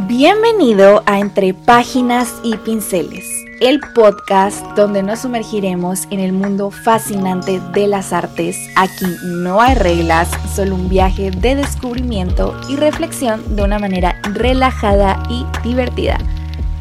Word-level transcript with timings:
Bienvenido 0.00 1.02
a 1.06 1.20
Entre 1.20 1.54
Páginas 1.54 2.38
y 2.44 2.54
Pinceles, 2.58 3.24
el 3.62 3.80
podcast 3.94 4.62
donde 4.76 5.02
nos 5.02 5.20
sumergiremos 5.20 6.04
en 6.10 6.20
el 6.20 6.34
mundo 6.34 6.70
fascinante 6.70 7.60
de 7.72 7.86
las 7.86 8.12
artes. 8.12 8.58
Aquí 8.76 9.06
no 9.24 9.58
hay 9.58 9.74
reglas, 9.74 10.28
solo 10.54 10.74
un 10.74 10.90
viaje 10.90 11.30
de 11.30 11.54
descubrimiento 11.54 12.54
y 12.68 12.76
reflexión 12.76 13.56
de 13.56 13.62
una 13.62 13.78
manera 13.78 14.20
relajada 14.34 15.22
y 15.30 15.46
divertida. 15.66 16.18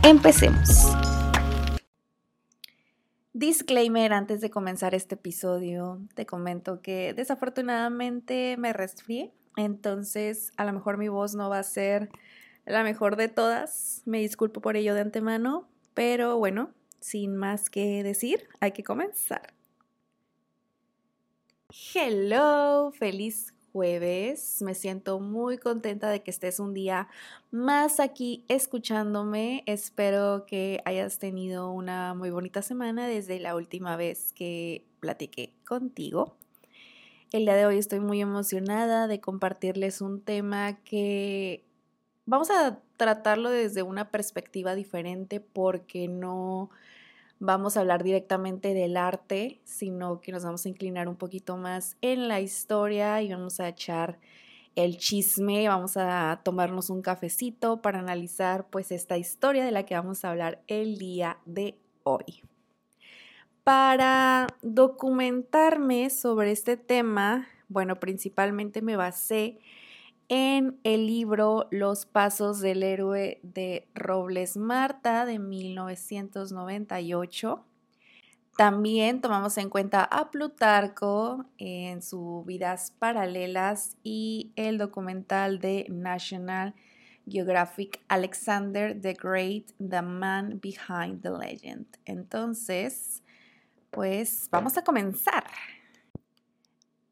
Empecemos. 0.03 0.93
Disclaimer 3.31 4.11
antes 4.11 4.41
de 4.41 4.49
comenzar 4.49 4.93
este 4.93 5.15
episodio, 5.15 6.01
te 6.15 6.25
comento 6.25 6.81
que 6.81 7.13
desafortunadamente 7.13 8.57
me 8.57 8.73
resfrié, 8.73 9.31
entonces 9.55 10.51
a 10.57 10.65
lo 10.65 10.73
mejor 10.73 10.97
mi 10.97 11.07
voz 11.07 11.33
no 11.33 11.49
va 11.49 11.59
a 11.59 11.63
ser 11.63 12.09
la 12.65 12.83
mejor 12.83 13.15
de 13.15 13.27
todas. 13.27 14.01
Me 14.05 14.19
disculpo 14.19 14.61
por 14.61 14.75
ello 14.75 14.93
de 14.93 15.01
antemano, 15.01 15.67
pero 15.93 16.37
bueno, 16.37 16.71
sin 16.99 17.35
más 17.35 17.69
que 17.69 18.03
decir, 18.03 18.47
hay 18.59 18.71
que 18.71 18.83
comenzar. 18.83 19.53
Hello, 21.93 22.91
feliz 22.91 23.53
jueves. 23.75 24.61
Me 24.61 24.73
siento 24.73 25.19
muy 25.19 25.57
contenta 25.57 26.09
de 26.09 26.23
que 26.23 26.31
estés 26.31 26.61
un 26.61 26.73
día 26.73 27.09
más 27.51 27.99
aquí 27.99 28.45
escuchándome. 28.47 29.63
Espero 29.65 30.45
que 30.45 30.81
hayas 30.85 31.19
tenido 31.19 31.69
una 31.71 32.13
muy 32.13 32.29
bonita 32.29 32.61
semana 32.61 33.07
desde 33.07 33.39
la 33.39 33.53
última 33.55 33.97
vez 33.97 34.31
que 34.31 34.85
platiqué 35.01 35.53
contigo. 35.67 36.37
El 37.33 37.43
día 37.43 37.55
de 37.55 37.65
hoy 37.65 37.77
estoy 37.77 37.99
muy 37.99 38.21
emocionada 38.21 39.07
de 39.07 39.19
compartirles 39.19 39.99
un 39.99 40.21
tema 40.21 40.81
que 40.85 41.65
vamos 42.25 42.49
a 42.49 42.79
tratarlo 42.97 43.49
desde 43.49 43.83
una 43.83 44.09
perspectiva 44.09 44.75
diferente 44.75 45.39
porque 45.39 46.07
no 46.07 46.69
vamos 47.39 47.77
a 47.77 47.81
hablar 47.81 48.03
directamente 48.03 48.73
del 48.73 48.97
arte, 48.97 49.59
sino 49.63 50.21
que 50.21 50.31
nos 50.31 50.43
vamos 50.43 50.65
a 50.65 50.69
inclinar 50.69 51.07
un 51.07 51.15
poquito 51.15 51.57
más 51.57 51.97
en 52.01 52.27
la 52.27 52.41
historia 52.41 53.21
y 53.21 53.31
vamos 53.31 53.59
a 53.59 53.67
echar 53.67 54.19
el 54.75 54.97
chisme, 54.97 55.67
vamos 55.67 55.95
a 55.95 56.41
tomarnos 56.43 56.89
un 56.89 57.01
cafecito 57.01 57.81
para 57.81 57.99
analizar 57.99 58.67
pues 58.69 58.91
esta 58.91 59.17
historia 59.17 59.63
de 59.63 59.71
la 59.71 59.83
que 59.83 59.95
vamos 59.95 60.25
a 60.25 60.31
hablar 60.31 60.61
el 60.67 60.97
día 60.97 61.37
de 61.45 61.77
hoy. 62.03 62.43
Para 63.63 64.47
documentarme 64.61 66.09
sobre 66.09 66.51
este 66.51 66.77
tema, 66.77 67.47
bueno, 67.67 67.95
principalmente 67.95 68.81
me 68.81 68.95
basé 68.95 69.59
en 70.29 70.79
el 70.83 71.07
libro 71.07 71.67
Los 71.71 72.05
Pasos 72.05 72.59
del 72.59 72.83
Héroe 72.83 73.39
de 73.43 73.87
Robles 73.93 74.57
Marta 74.57 75.25
de 75.25 75.39
1998. 75.39 77.65
También 78.57 79.21
tomamos 79.21 79.57
en 79.57 79.69
cuenta 79.69 80.03
a 80.03 80.31
Plutarco 80.31 81.45
en 81.57 82.01
sus 82.01 82.45
vidas 82.45 82.93
paralelas 82.97 83.97
y 84.03 84.51
el 84.55 84.77
documental 84.77 85.59
de 85.59 85.85
National 85.89 86.73
Geographic 87.27 88.01
Alexander 88.07 88.99
the 88.99 89.13
Great, 89.13 89.71
The 89.77 90.01
Man 90.01 90.59
Behind 90.61 91.21
the 91.21 91.31
Legend. 91.31 91.85
Entonces, 92.05 93.23
pues 93.91 94.47
vamos 94.51 94.77
a 94.77 94.83
comenzar. 94.83 95.43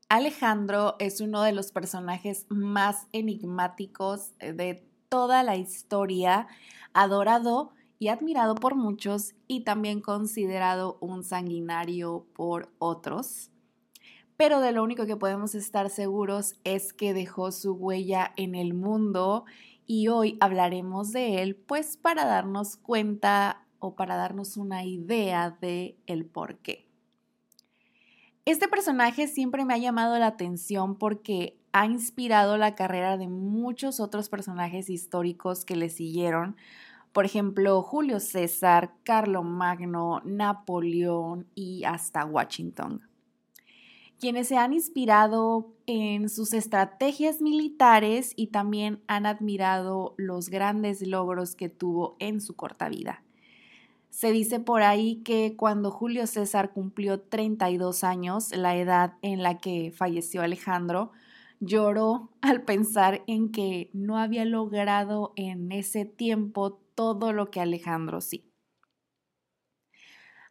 Alejandro 0.09 0.95
es 0.99 1.21
uno 1.21 1.41
de 1.41 1.53
los 1.53 1.71
personajes 1.71 2.45
más 2.49 3.07
enigmáticos 3.11 4.33
eh, 4.39 4.53
de 4.53 4.87
toda 5.09 5.43
la 5.43 5.55
historia, 5.55 6.47
adorado 6.93 7.71
y 7.99 8.09
admirado 8.09 8.55
por 8.55 8.75
muchos 8.75 9.33
y 9.47 9.63
también 9.63 10.01
considerado 10.01 10.97
un 10.99 11.23
sanguinario 11.23 12.25
por 12.33 12.73
otros. 12.79 13.49
Pero 14.37 14.59
de 14.59 14.71
lo 14.71 14.83
único 14.83 15.05
que 15.05 15.15
podemos 15.15 15.55
estar 15.55 15.89
seguros 15.89 16.55
es 16.63 16.93
que 16.93 17.13
dejó 17.13 17.51
su 17.51 17.73
huella 17.73 18.33
en 18.35 18.55
el 18.55 18.73
mundo 18.73 19.45
y 19.85 20.07
hoy 20.07 20.37
hablaremos 20.39 21.11
de 21.11 21.41
él 21.41 21.55
pues 21.55 21.97
para 21.97 22.25
darnos 22.25 22.77
cuenta 22.77 23.65
o 23.79 23.95
para 23.95 24.15
darnos 24.15 24.57
una 24.57 24.83
idea 24.83 25.57
de 25.61 25.97
el 26.07 26.25
por 26.25 26.57
qué. 26.57 26.92
Este 28.45 28.67
personaje 28.67 29.29
siempre 29.29 29.63
me 29.63 29.73
ha 29.73 29.77
llamado 29.77 30.19
la 30.19 30.27
atención 30.27 30.97
porque 30.97 31.57
ha 31.71 31.85
inspirado 31.85 32.57
la 32.57 32.75
carrera 32.75 33.17
de 33.17 33.29
muchos 33.29 34.01
otros 34.01 34.27
personajes 34.27 34.89
históricos 34.89 35.63
que 35.63 35.77
le 35.77 35.87
siguieron. 35.87 36.57
Por 37.13 37.23
ejemplo, 37.23 37.81
Julio 37.81 38.19
César, 38.19 38.95
Carlo 39.03 39.43
Magno, 39.43 40.21
Napoleón 40.25 41.47
y 41.55 41.85
hasta 41.85 42.25
Washington. 42.25 43.07
Quienes 44.19 44.49
se 44.49 44.57
han 44.57 44.73
inspirado 44.73 45.73
en 45.85 46.27
sus 46.27 46.53
estrategias 46.53 47.41
militares 47.41 48.33
y 48.35 48.47
también 48.47 49.01
han 49.07 49.25
admirado 49.25 50.15
los 50.17 50.49
grandes 50.49 51.01
logros 51.07 51.55
que 51.55 51.69
tuvo 51.69 52.17
en 52.19 52.41
su 52.41 52.55
corta 52.57 52.89
vida. 52.89 53.23
Se 54.13 54.31
dice 54.31 54.59
por 54.59 54.83
ahí 54.83 55.23
que 55.23 55.55
cuando 55.57 55.89
Julio 55.89 56.27
César 56.27 56.71
cumplió 56.71 57.19
32 57.19 58.03
años, 58.03 58.55
la 58.55 58.77
edad 58.77 59.15
en 59.23 59.41
la 59.41 59.57
que 59.57 59.91
falleció 59.91 60.43
Alejandro, 60.43 61.11
lloró 61.59 62.29
al 62.41 62.61
pensar 62.61 63.23
en 63.25 63.51
que 63.51 63.89
no 63.91 64.19
había 64.19 64.45
logrado 64.45 65.33
en 65.35 65.71
ese 65.71 66.05
tiempo 66.05 66.79
todo 66.93 67.33
lo 67.33 67.49
que 67.49 67.59
Alejandro 67.59 68.21
sí. 68.21 68.45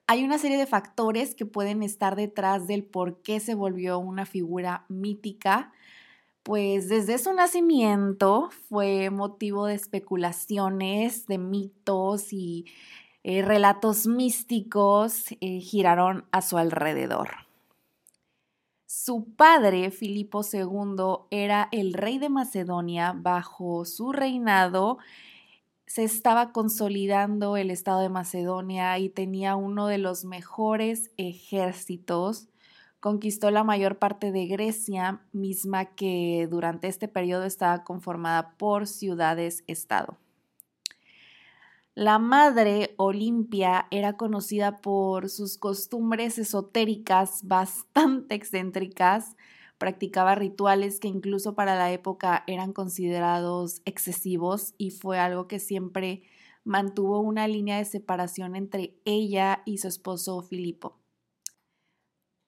Hay 0.08 0.24
una 0.24 0.38
serie 0.38 0.58
de 0.58 0.66
factores 0.66 1.36
que 1.36 1.46
pueden 1.46 1.84
estar 1.84 2.16
detrás 2.16 2.66
del 2.66 2.82
por 2.82 3.22
qué 3.22 3.38
se 3.38 3.54
volvió 3.54 4.00
una 4.00 4.26
figura 4.26 4.86
mítica, 4.88 5.72
pues 6.42 6.88
desde 6.88 7.16
su 7.18 7.32
nacimiento 7.32 8.50
fue 8.68 9.10
motivo 9.10 9.66
de 9.66 9.74
especulaciones, 9.74 11.28
de 11.28 11.38
mitos 11.38 12.32
y 12.32 12.66
eh, 13.24 13.42
relatos 13.42 14.06
místicos 14.06 15.26
eh, 15.40 15.60
giraron 15.60 16.24
a 16.32 16.42
su 16.42 16.58
alrededor. 16.58 17.30
Su 18.86 19.24
padre, 19.36 19.90
Filipo 19.90 20.42
II, 20.44 21.26
era 21.30 21.68
el 21.72 21.94
rey 21.94 22.18
de 22.18 22.28
Macedonia. 22.28 23.14
Bajo 23.16 23.84
su 23.84 24.12
reinado 24.12 24.98
se 25.86 26.04
estaba 26.04 26.52
consolidando 26.52 27.56
el 27.56 27.70
estado 27.70 28.00
de 28.00 28.08
Macedonia 28.08 28.98
y 28.98 29.08
tenía 29.08 29.56
uno 29.56 29.86
de 29.86 29.98
los 29.98 30.24
mejores 30.24 31.10
ejércitos. 31.16 32.48
Conquistó 32.98 33.50
la 33.50 33.64
mayor 33.64 33.98
parte 33.98 34.32
de 34.32 34.46
Grecia, 34.46 35.22
misma 35.32 35.86
que 35.94 36.48
durante 36.50 36.88
este 36.88 37.08
periodo 37.08 37.44
estaba 37.44 37.84
conformada 37.84 38.56
por 38.56 38.86
ciudades-estado. 38.86 40.18
La 41.94 42.18
madre 42.18 42.94
Olimpia 42.96 43.86
era 43.90 44.16
conocida 44.16 44.80
por 44.80 45.28
sus 45.28 45.58
costumbres 45.58 46.38
esotéricas 46.38 47.46
bastante 47.46 48.34
excéntricas, 48.34 49.36
practicaba 49.76 50.34
rituales 50.34 51.00
que 51.00 51.08
incluso 51.08 51.54
para 51.54 51.76
la 51.76 51.92
época 51.92 52.44
eran 52.46 52.72
considerados 52.72 53.82
excesivos 53.84 54.72
y 54.78 54.90
fue 54.90 55.18
algo 55.18 55.48
que 55.48 55.58
siempre 55.58 56.22
mantuvo 56.64 57.20
una 57.20 57.46
línea 57.46 57.76
de 57.76 57.84
separación 57.84 58.56
entre 58.56 58.96
ella 59.04 59.60
y 59.66 59.76
su 59.76 59.88
esposo 59.88 60.40
Filipo. 60.40 60.96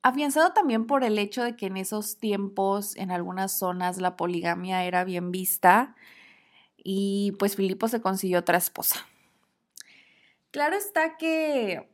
Afianzado 0.03 0.55
también 0.55 0.87
por 0.87 1.05
el 1.05 1.19
hecho 1.19 1.43
de 1.43 1.55
que 1.55 1.67
en 1.67 1.77
esos 1.77 2.17
tiempos 2.17 2.97
en 2.97 3.11
algunas 3.11 3.53
zonas 3.53 3.99
la 3.99 4.17
poligamia 4.17 4.85
era 4.85 5.05
bien 5.05 5.31
vista 5.33 5.97
y 6.79 7.33
pues 7.39 7.57
Filipo 7.57 7.89
se 7.89 8.01
consiguió 8.01 8.39
otra 8.39 8.57
esposa. 8.57 9.05
Claro 10.55 10.77
está 10.77 11.17
que 11.17 11.85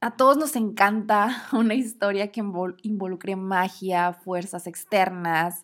a 0.00 0.16
todos 0.16 0.38
nos 0.38 0.56
encanta 0.56 1.44
una 1.52 1.74
historia 1.74 2.32
que 2.32 2.40
involucre 2.40 3.36
magia, 3.36 4.14
fuerzas 4.14 4.66
externas, 4.66 5.62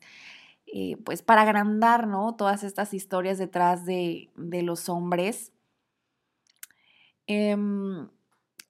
eh, 0.67 0.99
pues 1.07 1.23
para 1.23 1.41
agrandar, 1.41 2.07
¿no? 2.07 2.37
Todas 2.37 2.65
estas 2.65 2.93
historias 2.93 3.39
detrás 3.39 3.87
de, 3.87 4.29
los 4.37 4.91
hombres. 4.91 5.55
Em, 7.27 8.11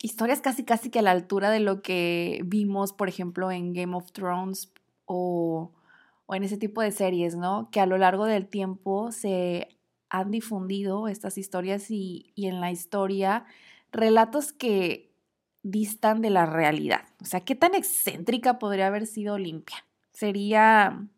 historias 0.01 0.41
casi, 0.41 0.65
casi 0.65 0.89
que 0.91 1.01
a 1.01 1.03
la 1.03 1.11
altura 1.11 1.51
de 1.51 1.59
lo 1.59 1.83
que 1.83 2.43
vimos, 2.45 2.93
por 2.93 3.09
ejemplo, 3.09 3.51
en 3.51 3.73
Game 3.73 3.97
of 3.97 4.13
Thrones 4.13 4.73
o, 5.06 5.73
o 6.27 6.35
en 6.37 6.45
ese 6.45 6.59
tipo 6.59 6.81
de 6.81 6.93
series, 6.93 7.35
¿no? 7.35 7.71
Que 7.73 7.81
a 7.81 7.87
lo 7.87 7.99
largo 7.99 8.27
del 8.27 8.47
tiempo 8.47 9.11
se 9.11 9.80
han 10.11 10.31
difundido 10.31 11.09
estas 11.09 11.39
historias 11.39 11.91
y, 11.91 12.33
en 12.37 12.61
la 12.61 12.71
historia 12.71 13.47
relatos 13.93 14.53
que 14.53 15.15
distan 15.62 16.21
de 16.21 16.31
la 16.31 16.47
realidad. 16.47 17.03
O 17.21 17.25
sea, 17.25 17.41
¿qué 17.41 17.55
tan 17.55 17.75
excéntrica 17.75 18.59
podría 18.59 18.89
haber 18.89 19.07
sido 19.07 19.35
Olimpia? 19.35 19.85
Sería 20.12 21.09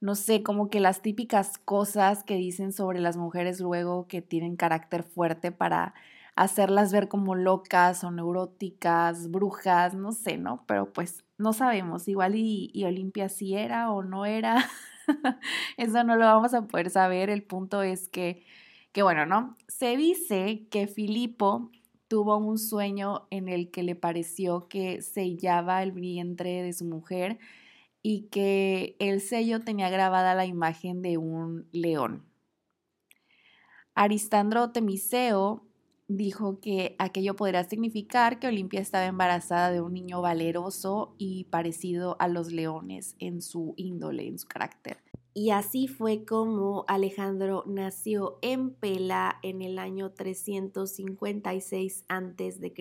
no 0.00 0.16
sé, 0.16 0.42
como 0.42 0.68
que 0.68 0.80
las 0.80 1.00
típicas 1.00 1.58
cosas 1.58 2.24
que 2.24 2.34
dicen 2.34 2.72
sobre 2.72 2.98
las 2.98 3.16
mujeres 3.16 3.60
luego 3.60 4.08
que 4.08 4.20
tienen 4.20 4.56
carácter 4.56 5.04
fuerte 5.04 5.52
para 5.52 5.94
hacerlas 6.34 6.92
ver 6.92 7.06
como 7.06 7.36
locas 7.36 8.02
o 8.02 8.10
neuróticas, 8.10 9.30
brujas, 9.30 9.94
no 9.94 10.10
sé, 10.10 10.38
¿no? 10.38 10.64
Pero 10.66 10.92
pues 10.92 11.24
no 11.38 11.52
sabemos, 11.52 12.08
igual 12.08 12.34
y, 12.34 12.70
y 12.74 12.84
Olimpia 12.84 13.28
sí 13.28 13.54
era 13.54 13.92
o 13.92 14.02
no 14.02 14.26
era, 14.26 14.56
eso 15.76 16.04
no 16.04 16.16
lo 16.16 16.24
vamos 16.24 16.54
a 16.54 16.66
poder 16.66 16.90
saber, 16.90 17.30
el 17.30 17.42
punto 17.42 17.82
es 17.82 18.08
que, 18.08 18.44
que 18.92 19.02
bueno, 19.02 19.26
¿no? 19.26 19.56
Se 19.68 19.96
dice 19.96 20.66
que 20.70 20.86
Filipo 20.86 21.70
tuvo 22.08 22.36
un 22.36 22.58
sueño 22.58 23.26
en 23.30 23.48
el 23.48 23.70
que 23.70 23.82
le 23.82 23.96
pareció 23.96 24.68
que 24.68 25.00
sellaba 25.00 25.82
el 25.82 25.92
vientre 25.92 26.62
de 26.62 26.72
su 26.72 26.84
mujer 26.84 27.38
y 28.02 28.28
que 28.28 28.96
el 28.98 29.20
sello 29.20 29.60
tenía 29.60 29.88
grabada 29.88 30.34
la 30.34 30.44
imagen 30.44 31.00
de 31.02 31.16
un 31.16 31.68
león. 31.72 32.26
Aristandro 33.94 34.72
Temiseo 34.72 35.66
dijo 36.08 36.60
que 36.60 36.96
aquello 36.98 37.34
podría 37.36 37.64
significar 37.64 38.38
que 38.38 38.48
Olimpia 38.48 38.80
estaba 38.80 39.06
embarazada 39.06 39.70
de 39.70 39.80
un 39.80 39.94
niño 39.94 40.20
valeroso 40.20 41.14
y 41.18 41.44
parecido 41.44 42.16
a 42.20 42.28
los 42.28 42.52
leones 42.52 43.16
en 43.18 43.40
su 43.40 43.74
índole, 43.76 44.26
en 44.26 44.38
su 44.38 44.46
carácter. 44.46 44.98
Y 45.34 45.50
así 45.50 45.88
fue 45.88 46.24
como 46.26 46.84
Alejandro 46.88 47.64
nació 47.66 48.38
en 48.42 48.74
Pela 48.74 49.38
en 49.42 49.62
el 49.62 49.78
año 49.78 50.12
356 50.12 52.04
a.C. 52.08 52.74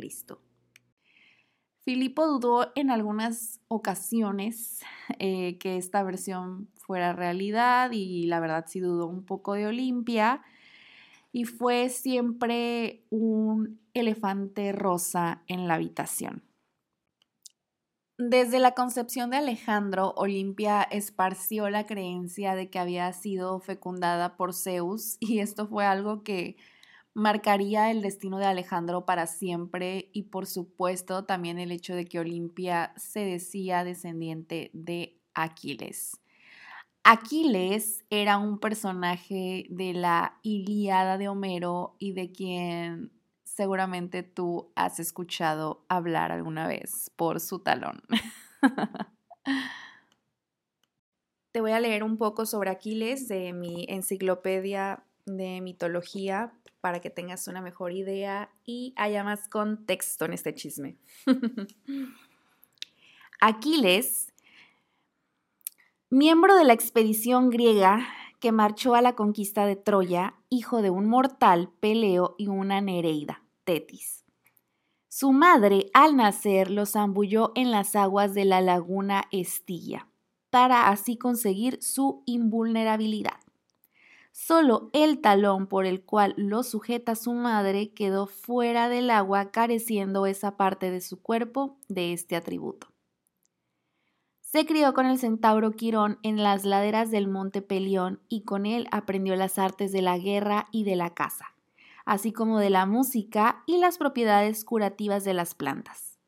Filipo 1.83 2.27
dudó 2.27 2.71
en 2.75 2.91
algunas 2.91 3.61
ocasiones 3.67 4.81
eh, 5.17 5.57
que 5.57 5.77
esta 5.77 6.03
versión 6.03 6.69
fuera 6.75 7.13
realidad 7.13 7.91
y 7.91 8.27
la 8.27 8.39
verdad 8.39 8.65
sí 8.67 8.81
dudó 8.81 9.07
un 9.07 9.25
poco 9.25 9.53
de 9.53 9.67
Olimpia 9.67 10.43
y 11.31 11.45
fue 11.45 11.89
siempre 11.89 13.05
un 13.09 13.79
elefante 13.93 14.71
rosa 14.71 15.43
en 15.47 15.67
la 15.67 15.75
habitación. 15.75 16.43
Desde 18.17 18.59
la 18.59 18.75
concepción 18.75 19.31
de 19.31 19.37
Alejandro, 19.37 20.13
Olimpia 20.15 20.83
esparció 20.83 21.69
la 21.71 21.87
creencia 21.87 22.53
de 22.53 22.69
que 22.69 22.77
había 22.77 23.11
sido 23.13 23.59
fecundada 23.59 24.37
por 24.37 24.53
Zeus 24.53 25.17
y 25.19 25.39
esto 25.39 25.67
fue 25.67 25.85
algo 25.85 26.23
que 26.23 26.55
marcaría 27.15 27.89
el 27.89 28.03
destino 28.03 28.37
de 28.37 28.45
Alejandro 28.45 29.05
para 29.05 29.25
siempre 29.25 30.11
y 30.13 30.23
por 30.23 30.45
supuesto 30.45 31.25
también 31.25 31.57
el 31.57 31.71
hecho 31.71 31.95
de 31.95 32.05
que 32.05 32.19
Olimpia 32.19 32.93
se 32.95 33.21
decía 33.21 33.83
descendiente 33.83 34.69
de 34.73 35.19
Aquiles. 35.33 36.20
Aquiles 37.03 38.05
era 38.11 38.37
un 38.37 38.59
personaje 38.59 39.65
de 39.69 39.93
la 39.93 40.37
Ilíada 40.43 41.17
de 41.17 41.29
Homero 41.29 41.95
y 41.97 42.13
de 42.13 42.31
quien 42.31 43.11
seguramente 43.43 44.21
tú 44.23 44.71
has 44.75 44.99
escuchado 44.99 45.83
hablar 45.89 46.31
alguna 46.31 46.67
vez 46.67 47.11
por 47.15 47.39
su 47.39 47.59
talón. 47.59 48.03
Te 51.51 51.59
voy 51.59 51.71
a 51.71 51.79
leer 51.79 52.03
un 52.03 52.17
poco 52.17 52.45
sobre 52.45 52.69
Aquiles 52.69 53.27
de 53.27 53.51
mi 53.51 53.85
enciclopedia 53.89 55.03
de 55.25 55.59
mitología 55.61 56.53
para 56.81 57.01
que 57.01 57.09
tengas 57.09 57.47
una 57.47 57.61
mejor 57.61 57.93
idea 57.93 58.51
y 58.63 58.93
haya 58.95 59.23
más 59.23 59.49
contexto 59.49 60.25
en 60.25 60.33
este 60.33 60.53
chisme. 60.53 60.97
Aquiles 63.41 64.30
miembro 66.11 66.57
de 66.57 66.65
la 66.65 66.73
expedición 66.73 67.49
griega 67.49 68.05
que 68.41 68.51
marchó 68.51 68.95
a 68.95 69.01
la 69.01 69.15
conquista 69.15 69.65
de 69.65 69.77
Troya, 69.77 70.35
hijo 70.49 70.81
de 70.81 70.89
un 70.89 71.07
mortal, 71.07 71.71
Peleo, 71.79 72.35
y 72.37 72.47
una 72.47 72.81
Nereida, 72.81 73.43
Tetis. 73.63 74.25
Su 75.07 75.31
madre, 75.31 75.89
al 75.93 76.17
nacer, 76.17 76.69
lo 76.69 76.85
zambulló 76.85 77.53
en 77.55 77.71
las 77.71 77.95
aguas 77.95 78.33
de 78.33 78.43
la 78.43 78.59
laguna 78.59 79.23
Estilla, 79.31 80.09
para 80.49 80.89
así 80.89 81.15
conseguir 81.15 81.81
su 81.81 82.23
invulnerabilidad. 82.25 83.39
Solo 84.33 84.89
el 84.91 85.21
talón 85.21 85.67
por 85.67 85.85
el 85.85 86.03
cual 86.03 86.33
lo 86.35 86.63
sujeta 86.63 87.15
su 87.15 87.31
madre 87.31 87.93
quedó 87.93 88.27
fuera 88.27 88.89
del 88.89 89.11
agua, 89.11 89.51
careciendo 89.51 90.25
esa 90.25 90.57
parte 90.57 90.91
de 90.91 90.99
su 90.99 91.21
cuerpo 91.21 91.77
de 91.87 92.11
este 92.11 92.35
atributo. 92.35 92.90
Se 94.51 94.65
crió 94.65 94.93
con 94.93 95.05
el 95.05 95.17
centauro 95.17 95.71
Quirón 95.71 96.19
en 96.23 96.43
las 96.43 96.65
laderas 96.65 97.09
del 97.09 97.29
monte 97.29 97.61
Pelión 97.61 98.19
y 98.27 98.41
con 98.41 98.65
él 98.65 98.85
aprendió 98.91 99.37
las 99.37 99.57
artes 99.57 99.93
de 99.93 100.01
la 100.01 100.17
guerra 100.17 100.67
y 100.73 100.83
de 100.83 100.97
la 100.97 101.13
caza, 101.13 101.55
así 102.03 102.33
como 102.33 102.59
de 102.59 102.69
la 102.69 102.85
música 102.85 103.63
y 103.65 103.77
las 103.77 103.97
propiedades 103.97 104.65
curativas 104.65 105.23
de 105.23 105.33
las 105.33 105.55
plantas. 105.55 106.19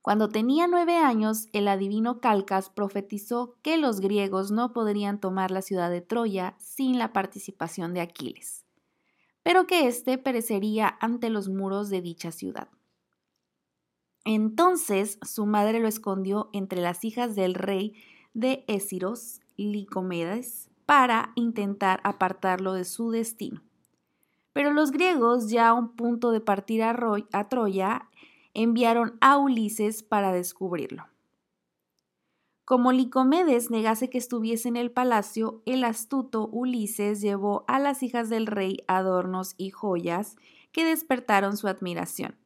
Cuando 0.00 0.30
tenía 0.30 0.66
nueve 0.66 0.96
años, 0.96 1.48
el 1.52 1.68
adivino 1.68 2.22
Calcas 2.22 2.70
profetizó 2.70 3.58
que 3.60 3.76
los 3.76 4.00
griegos 4.00 4.50
no 4.50 4.72
podrían 4.72 5.20
tomar 5.20 5.50
la 5.50 5.60
ciudad 5.60 5.90
de 5.90 6.00
Troya 6.00 6.54
sin 6.56 6.98
la 6.98 7.12
participación 7.12 7.92
de 7.92 8.00
Aquiles, 8.00 8.64
pero 9.42 9.66
que 9.66 9.88
éste 9.88 10.16
perecería 10.16 10.96
ante 11.02 11.28
los 11.28 11.50
muros 11.50 11.90
de 11.90 12.00
dicha 12.00 12.32
ciudad. 12.32 12.70
Entonces 14.30 15.18
su 15.22 15.46
madre 15.46 15.80
lo 15.80 15.88
escondió 15.88 16.50
entre 16.52 16.82
las 16.82 17.02
hijas 17.02 17.34
del 17.34 17.54
rey 17.54 17.94
de 18.34 18.62
Ésiros, 18.68 19.40
Licomedes, 19.56 20.68
para 20.84 21.32
intentar 21.34 22.00
apartarlo 22.04 22.74
de 22.74 22.84
su 22.84 23.10
destino. 23.10 23.62
Pero 24.52 24.70
los 24.70 24.90
griegos, 24.90 25.48
ya 25.48 25.68
a 25.68 25.72
un 25.72 25.96
punto 25.96 26.30
de 26.30 26.42
partir 26.42 26.82
a, 26.82 26.94
a 27.32 27.48
Troya, 27.48 28.10
enviaron 28.52 29.16
a 29.22 29.38
Ulises 29.38 30.02
para 30.02 30.30
descubrirlo. 30.30 31.06
Como 32.66 32.92
Licomedes 32.92 33.70
negase 33.70 34.10
que 34.10 34.18
estuviese 34.18 34.68
en 34.68 34.76
el 34.76 34.90
palacio, 34.90 35.62
el 35.64 35.84
astuto 35.84 36.50
Ulises 36.52 37.22
llevó 37.22 37.64
a 37.66 37.78
las 37.78 38.02
hijas 38.02 38.28
del 38.28 38.46
rey 38.46 38.84
adornos 38.88 39.54
y 39.56 39.70
joyas 39.70 40.36
que 40.70 40.84
despertaron 40.84 41.56
su 41.56 41.66
admiración 41.66 42.36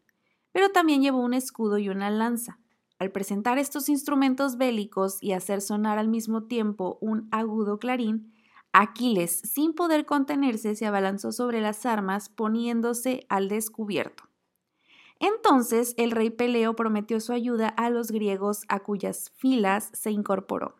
pero 0.52 0.70
también 0.70 1.02
llevó 1.02 1.18
un 1.18 1.34
escudo 1.34 1.78
y 1.78 1.88
una 1.88 2.10
lanza. 2.10 2.58
Al 2.98 3.10
presentar 3.10 3.58
estos 3.58 3.88
instrumentos 3.88 4.56
bélicos 4.56 5.20
y 5.20 5.32
hacer 5.32 5.60
sonar 5.60 5.98
al 5.98 6.08
mismo 6.08 6.44
tiempo 6.44 6.98
un 7.00 7.26
agudo 7.32 7.78
clarín, 7.78 8.32
Aquiles, 8.72 9.40
sin 9.44 9.74
poder 9.74 10.06
contenerse, 10.06 10.74
se 10.74 10.86
abalanzó 10.86 11.30
sobre 11.32 11.60
las 11.60 11.84
armas, 11.84 12.30
poniéndose 12.30 13.26
al 13.28 13.48
descubierto. 13.48 14.24
Entonces 15.20 15.94
el 15.98 16.10
rey 16.10 16.30
Peleo 16.30 16.74
prometió 16.74 17.20
su 17.20 17.32
ayuda 17.32 17.68
a 17.68 17.90
los 17.90 18.10
griegos 18.10 18.62
a 18.68 18.80
cuyas 18.80 19.30
filas 19.36 19.90
se 19.92 20.10
incorporó. 20.10 20.76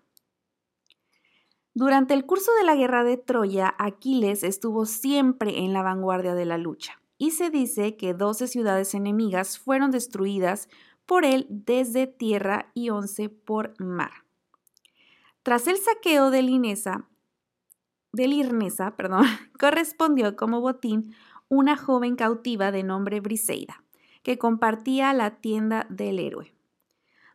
Durante 1.75 2.15
el 2.15 2.25
curso 2.25 2.51
de 2.55 2.65
la 2.65 2.77
guerra 2.77 3.05
de 3.05 3.19
Troya, 3.19 3.75
Aquiles 3.79 4.43
estuvo 4.43 4.87
siempre 4.87 5.59
en 5.59 5.73
la 5.73 5.83
vanguardia 5.83 6.35
de 6.35 6.45
la 6.45 6.59
lucha 6.59 7.02
y 7.23 7.31
se 7.31 7.51
dice 7.51 7.97
que 7.97 8.15
12 8.15 8.49
ciudades 8.49 8.95
enemigas 8.95 9.57
fueron 9.57 9.93
destruidas 9.93 10.69
por 11.07 11.25
él 11.25 11.47
desde 11.49 12.09
tierra 12.09 12.73
y 12.75 12.91
11 12.91 13.29
por 13.29 13.81
mar. 13.81 14.11
Tras 15.45 15.69
el 15.69 15.77
saqueo 15.77 16.33
de 16.33 16.43
Linesa, 16.43 17.09
de 18.13 18.27
Lirnesa, 18.27 18.97
perdón, 18.97 19.27
correspondió 19.61 20.35
como 20.35 20.61
botín 20.61 21.15
una 21.47 21.77
joven 21.77 22.17
cautiva 22.17 22.73
de 22.73 22.83
nombre 22.83 23.21
Briseida, 23.21 23.85
que 24.25 24.37
compartía 24.37 25.13
la 25.13 25.37
tienda 25.37 25.87
del 25.91 26.19
héroe. 26.19 26.57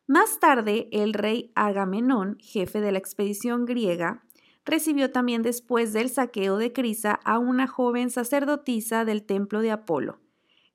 Más 0.05 0.41
tarde, 0.41 0.89
el 0.91 1.13
rey 1.13 1.53
Agamenón, 1.55 2.35
jefe 2.41 2.81
de 2.81 2.91
la 2.91 2.97
expedición 2.97 3.63
griega, 3.63 4.25
recibió 4.67 5.11
también 5.11 5.41
después 5.41 5.93
del 5.93 6.09
saqueo 6.09 6.57
de 6.57 6.73
Crisa 6.73 7.19
a 7.23 7.39
una 7.39 7.67
joven 7.67 8.11
sacerdotisa 8.11 9.05
del 9.05 9.23
templo 9.23 9.61
de 9.61 9.71
Apolo, 9.71 10.19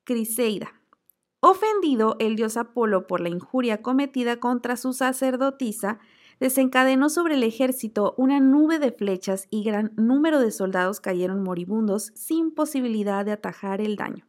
Criseida. 0.03 0.73
Ofendido 1.39 2.15
el 2.19 2.35
dios 2.35 2.57
Apolo 2.57 3.07
por 3.07 3.21
la 3.21 3.29
injuria 3.29 3.81
cometida 3.81 4.39
contra 4.39 4.75
su 4.77 4.93
sacerdotisa, 4.93 5.99
desencadenó 6.39 7.09
sobre 7.09 7.35
el 7.35 7.43
ejército 7.43 8.15
una 8.17 8.39
nube 8.39 8.79
de 8.79 8.91
flechas 8.91 9.47
y 9.49 9.63
gran 9.63 9.93
número 9.95 10.39
de 10.39 10.51
soldados 10.51 10.99
cayeron 10.99 11.43
moribundos 11.43 12.11
sin 12.15 12.51
posibilidad 12.51 13.23
de 13.23 13.33
atajar 13.33 13.79
el 13.79 13.95
daño. 13.95 14.25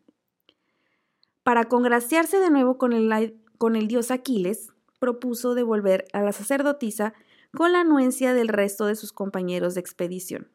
Para 1.42 1.64
congraciarse 1.64 2.38
de 2.38 2.50
nuevo 2.50 2.78
con 2.78 2.92
el, 2.92 3.40
con 3.58 3.76
el 3.76 3.88
dios 3.88 4.10
Aquiles, 4.10 4.72
propuso 4.98 5.54
devolver 5.54 6.06
a 6.12 6.22
la 6.22 6.32
sacerdotisa 6.32 7.14
con 7.56 7.72
la 7.72 7.80
anuencia 7.80 8.34
del 8.34 8.48
resto 8.48 8.86
de 8.86 8.96
sus 8.96 9.12
compañeros 9.12 9.74
de 9.74 9.80
expedición. 9.80 10.50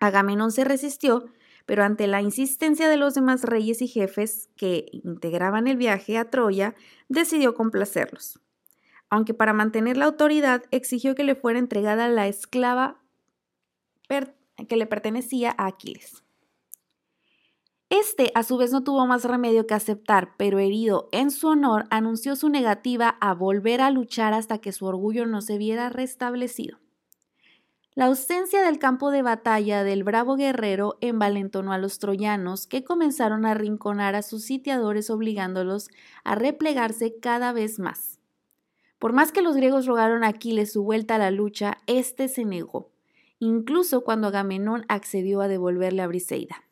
Agamenón 0.00 0.50
se 0.52 0.64
resistió, 0.64 1.26
pero 1.66 1.84
ante 1.84 2.06
la 2.06 2.22
insistencia 2.22 2.88
de 2.88 2.96
los 2.96 3.14
demás 3.14 3.44
reyes 3.44 3.82
y 3.82 3.88
jefes 3.88 4.50
que 4.56 4.86
integraban 4.92 5.68
el 5.68 5.76
viaje 5.76 6.18
a 6.18 6.30
Troya, 6.30 6.74
decidió 7.08 7.54
complacerlos. 7.54 8.40
aunque 9.10 9.34
para 9.34 9.52
mantener 9.52 9.96
la 9.98 10.06
autoridad 10.06 10.64
exigió 10.70 11.14
que 11.14 11.24
le 11.24 11.34
fuera 11.34 11.58
entregada 11.58 12.08
la 12.08 12.28
esclava 12.28 13.02
que 14.68 14.76
le 14.76 14.86
pertenecía 14.86 15.54
a 15.56 15.66
Aquiles. 15.66 16.21
Este, 17.92 18.32
a 18.34 18.42
su 18.42 18.56
vez, 18.56 18.72
no 18.72 18.82
tuvo 18.84 19.06
más 19.06 19.26
remedio 19.26 19.66
que 19.66 19.74
aceptar, 19.74 20.34
pero 20.38 20.58
herido 20.58 21.10
en 21.12 21.30
su 21.30 21.48
honor, 21.48 21.84
anunció 21.90 22.36
su 22.36 22.48
negativa 22.48 23.18
a 23.20 23.34
volver 23.34 23.82
a 23.82 23.90
luchar 23.90 24.32
hasta 24.32 24.56
que 24.56 24.72
su 24.72 24.86
orgullo 24.86 25.26
no 25.26 25.42
se 25.42 25.58
viera 25.58 25.90
restablecido. 25.90 26.78
La 27.94 28.06
ausencia 28.06 28.62
del 28.62 28.78
campo 28.78 29.10
de 29.10 29.20
batalla 29.20 29.84
del 29.84 30.04
bravo 30.04 30.36
guerrero 30.36 30.96
envalentonó 31.02 31.74
a 31.74 31.76
los 31.76 31.98
troyanos, 31.98 32.66
que 32.66 32.82
comenzaron 32.82 33.44
a 33.44 33.50
arrinconar 33.50 34.14
a 34.14 34.22
sus 34.22 34.42
sitiadores 34.42 35.10
obligándolos 35.10 35.90
a 36.24 36.34
replegarse 36.34 37.18
cada 37.20 37.52
vez 37.52 37.78
más. 37.78 38.20
Por 38.98 39.12
más 39.12 39.32
que 39.32 39.42
los 39.42 39.54
griegos 39.54 39.84
rogaron 39.84 40.24
a 40.24 40.28
Aquiles 40.28 40.72
su 40.72 40.82
vuelta 40.82 41.16
a 41.16 41.18
la 41.18 41.30
lucha, 41.30 41.76
éste 41.86 42.28
se 42.28 42.46
negó, 42.46 42.90
incluso 43.38 44.02
cuando 44.02 44.28
Agamenón 44.28 44.86
accedió 44.88 45.42
a 45.42 45.48
devolverle 45.48 46.00
a 46.00 46.06
Briseida. 46.06 46.71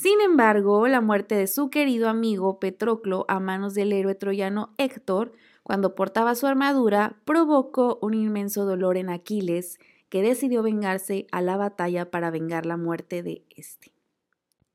Sin 0.00 0.20
embargo, 0.20 0.86
la 0.86 1.00
muerte 1.00 1.34
de 1.34 1.48
su 1.48 1.70
querido 1.70 2.08
amigo 2.08 2.60
Petroclo 2.60 3.24
a 3.26 3.40
manos 3.40 3.74
del 3.74 3.92
héroe 3.92 4.14
troyano 4.14 4.72
Héctor, 4.78 5.32
cuando 5.64 5.96
portaba 5.96 6.36
su 6.36 6.46
armadura, 6.46 7.16
provocó 7.24 7.98
un 8.00 8.14
inmenso 8.14 8.64
dolor 8.64 8.96
en 8.96 9.10
Aquiles, 9.10 9.80
que 10.08 10.22
decidió 10.22 10.62
vengarse 10.62 11.26
a 11.32 11.42
la 11.42 11.56
batalla 11.56 12.12
para 12.12 12.30
vengar 12.30 12.64
la 12.64 12.76
muerte 12.76 13.24
de 13.24 13.44
este. 13.50 13.92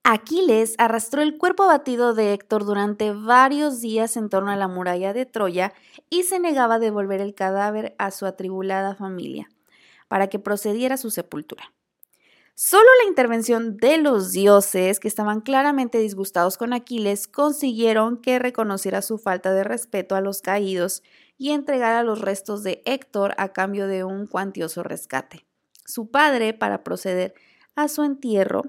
Aquiles 0.04 0.76
arrastró 0.78 1.22
el 1.22 1.38
cuerpo 1.38 1.64
abatido 1.64 2.14
de 2.14 2.34
Héctor 2.34 2.66
durante 2.66 3.14
varios 3.14 3.80
días 3.80 4.18
en 4.18 4.28
torno 4.28 4.52
a 4.52 4.58
la 4.58 4.68
muralla 4.68 5.14
de 5.14 5.26
Troya 5.26 5.72
y 6.10 6.24
se 6.24 6.38
negaba 6.42 6.76
a 6.76 6.80
devolver 6.80 7.22
el 7.22 7.34
cadáver 7.34 7.96
a 7.98 8.12
su 8.12 8.26
atribulada 8.26 8.94
familia, 8.94 9.48
para 10.10 10.28
que 10.28 10.40
procediera 10.40 10.96
a 10.96 10.98
su 10.98 11.12
sepultura. 11.12 11.72
Solo 12.56 12.88
la 13.02 13.10
intervención 13.10 13.78
de 13.78 13.98
los 13.98 14.32
dioses, 14.32 15.00
que 15.00 15.08
estaban 15.08 15.42
claramente 15.42 15.98
disgustados 15.98 16.58
con 16.58 16.72
Aquiles, 16.72 17.28
consiguieron 17.28 18.18
que 18.18 18.38
reconociera 18.38 19.02
su 19.02 19.18
falta 19.18 19.54
de 19.54 19.64
respeto 19.64 20.16
a 20.16 20.22
los 20.22 20.44
caídos 20.44 21.02
y 21.36 21.50
entregara 21.50 22.04
los 22.04 22.22
restos 22.22 22.62
de 22.62 22.84
Héctor 22.86 23.34
a 23.38 23.54
cambio 23.54 23.88
de 23.88 24.04
un 24.04 24.28
cuantioso 24.28 24.84
rescate. 24.84 25.48
Su 25.86 26.12
padre, 26.12 26.54
para 26.54 26.84
proceder 26.84 27.34
a 27.76 27.88
su 27.88 28.04
entierro, 28.04 28.64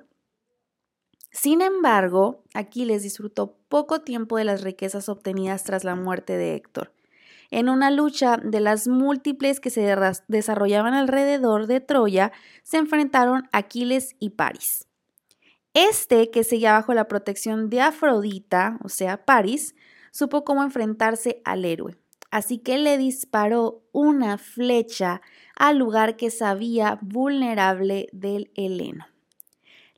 sin 1.31 1.61
embargo, 1.61 2.43
Aquiles 2.55 3.03
disfrutó 3.03 3.59
poco 3.69 4.01
tiempo 4.01 4.39
de 4.39 4.45
las 4.45 4.63
riquezas 4.63 5.09
obtenidas 5.11 5.65
tras 5.65 5.85
la 5.85 5.95
muerte 5.95 6.39
de 6.39 6.55
Héctor 6.55 6.93
en 7.51 7.69
una 7.69 7.91
lucha 7.91 8.37
de 8.37 8.61
las 8.61 8.89
múltiples 8.89 9.61
que 9.61 9.71
se 9.71 9.97
desarrollaban 10.29 10.95
alrededor 10.95 11.67
de 11.67 11.81
Troya, 11.81 12.33
se 12.63 12.79
enfrentaron 12.79 13.49
Aquiles 13.53 14.17
y 14.19 14.31
Paris. 14.31 14.87
Este, 15.75 16.31
que 16.31 16.45
seguía 16.45 16.73
bajo 16.73 16.95
la 16.95 17.09
protección 17.09 17.69
de 17.69 17.81
Afrodita, 17.81 18.79
o 18.85 18.89
sea, 18.89 19.25
Paris, 19.25 19.75
supo 20.13 20.45
cómo 20.45 20.63
enfrentarse 20.63 21.43
al 21.45 21.65
héroe. 21.65 21.97
Así 22.31 22.59
que 22.59 22.79
le 22.79 22.99
disparó 22.99 23.83
una 23.93 24.39
flecha 24.39 25.21
al 25.57 25.79
lugar 25.79 26.17
que 26.17 26.31
sabía 26.31 26.99
vulnerable 27.01 28.09
del 28.13 28.51
Heleno. 28.55 29.07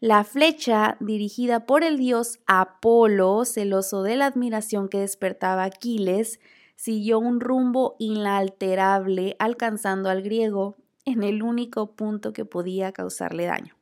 La 0.01 0.25
flecha, 0.25 0.99
dirigida 1.01 1.65
por 1.65 1.83
el 1.83 1.97
dios 1.97 2.39
Apolo, 2.47 3.47
celoso 3.47 4.03
de 4.03 4.17
la 4.17 4.27
admiración 4.27 4.91
que 4.91 5.01
despertaba 5.01 5.65
Aquiles, 5.65 6.39
siguió 6.77 7.19
un 7.19 7.41
rumbo 7.41 7.97
inalterable 7.99 9.35
alcanzando 9.39 10.09
al 10.09 10.23
griego 10.23 10.77
en 11.05 11.23
el 11.23 11.43
único 11.43 11.95
punto 11.97 12.33
que 12.33 12.45
podía 12.45 12.93
causarle 12.93 13.47
daño, 13.47 13.77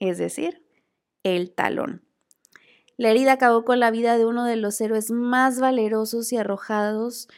es 0.00 0.18
decir, 0.18 0.64
el 1.22 1.52
talón. 1.52 2.02
La 2.96 3.10
herida 3.10 3.32
acabó 3.32 3.64
con 3.64 3.80
la 3.80 3.90
vida 3.90 4.18
de 4.18 4.26
uno 4.26 4.44
de 4.44 4.56
los 4.56 4.80
héroes 4.80 5.10
más 5.10 5.60
valerosos 5.60 6.32
y 6.32 6.36
arrojados 6.36 7.28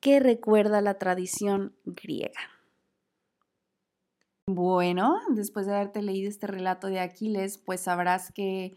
que 0.00 0.20
recuerda 0.20 0.80
la 0.80 0.98
tradición 0.98 1.74
griega. 1.84 2.40
Bueno, 4.48 5.20
después 5.30 5.66
de 5.66 5.74
haberte 5.74 6.02
leído 6.02 6.28
este 6.28 6.48
relato 6.48 6.88
de 6.88 6.98
Aquiles, 6.98 7.58
pues 7.58 7.82
sabrás 7.82 8.32
que 8.32 8.74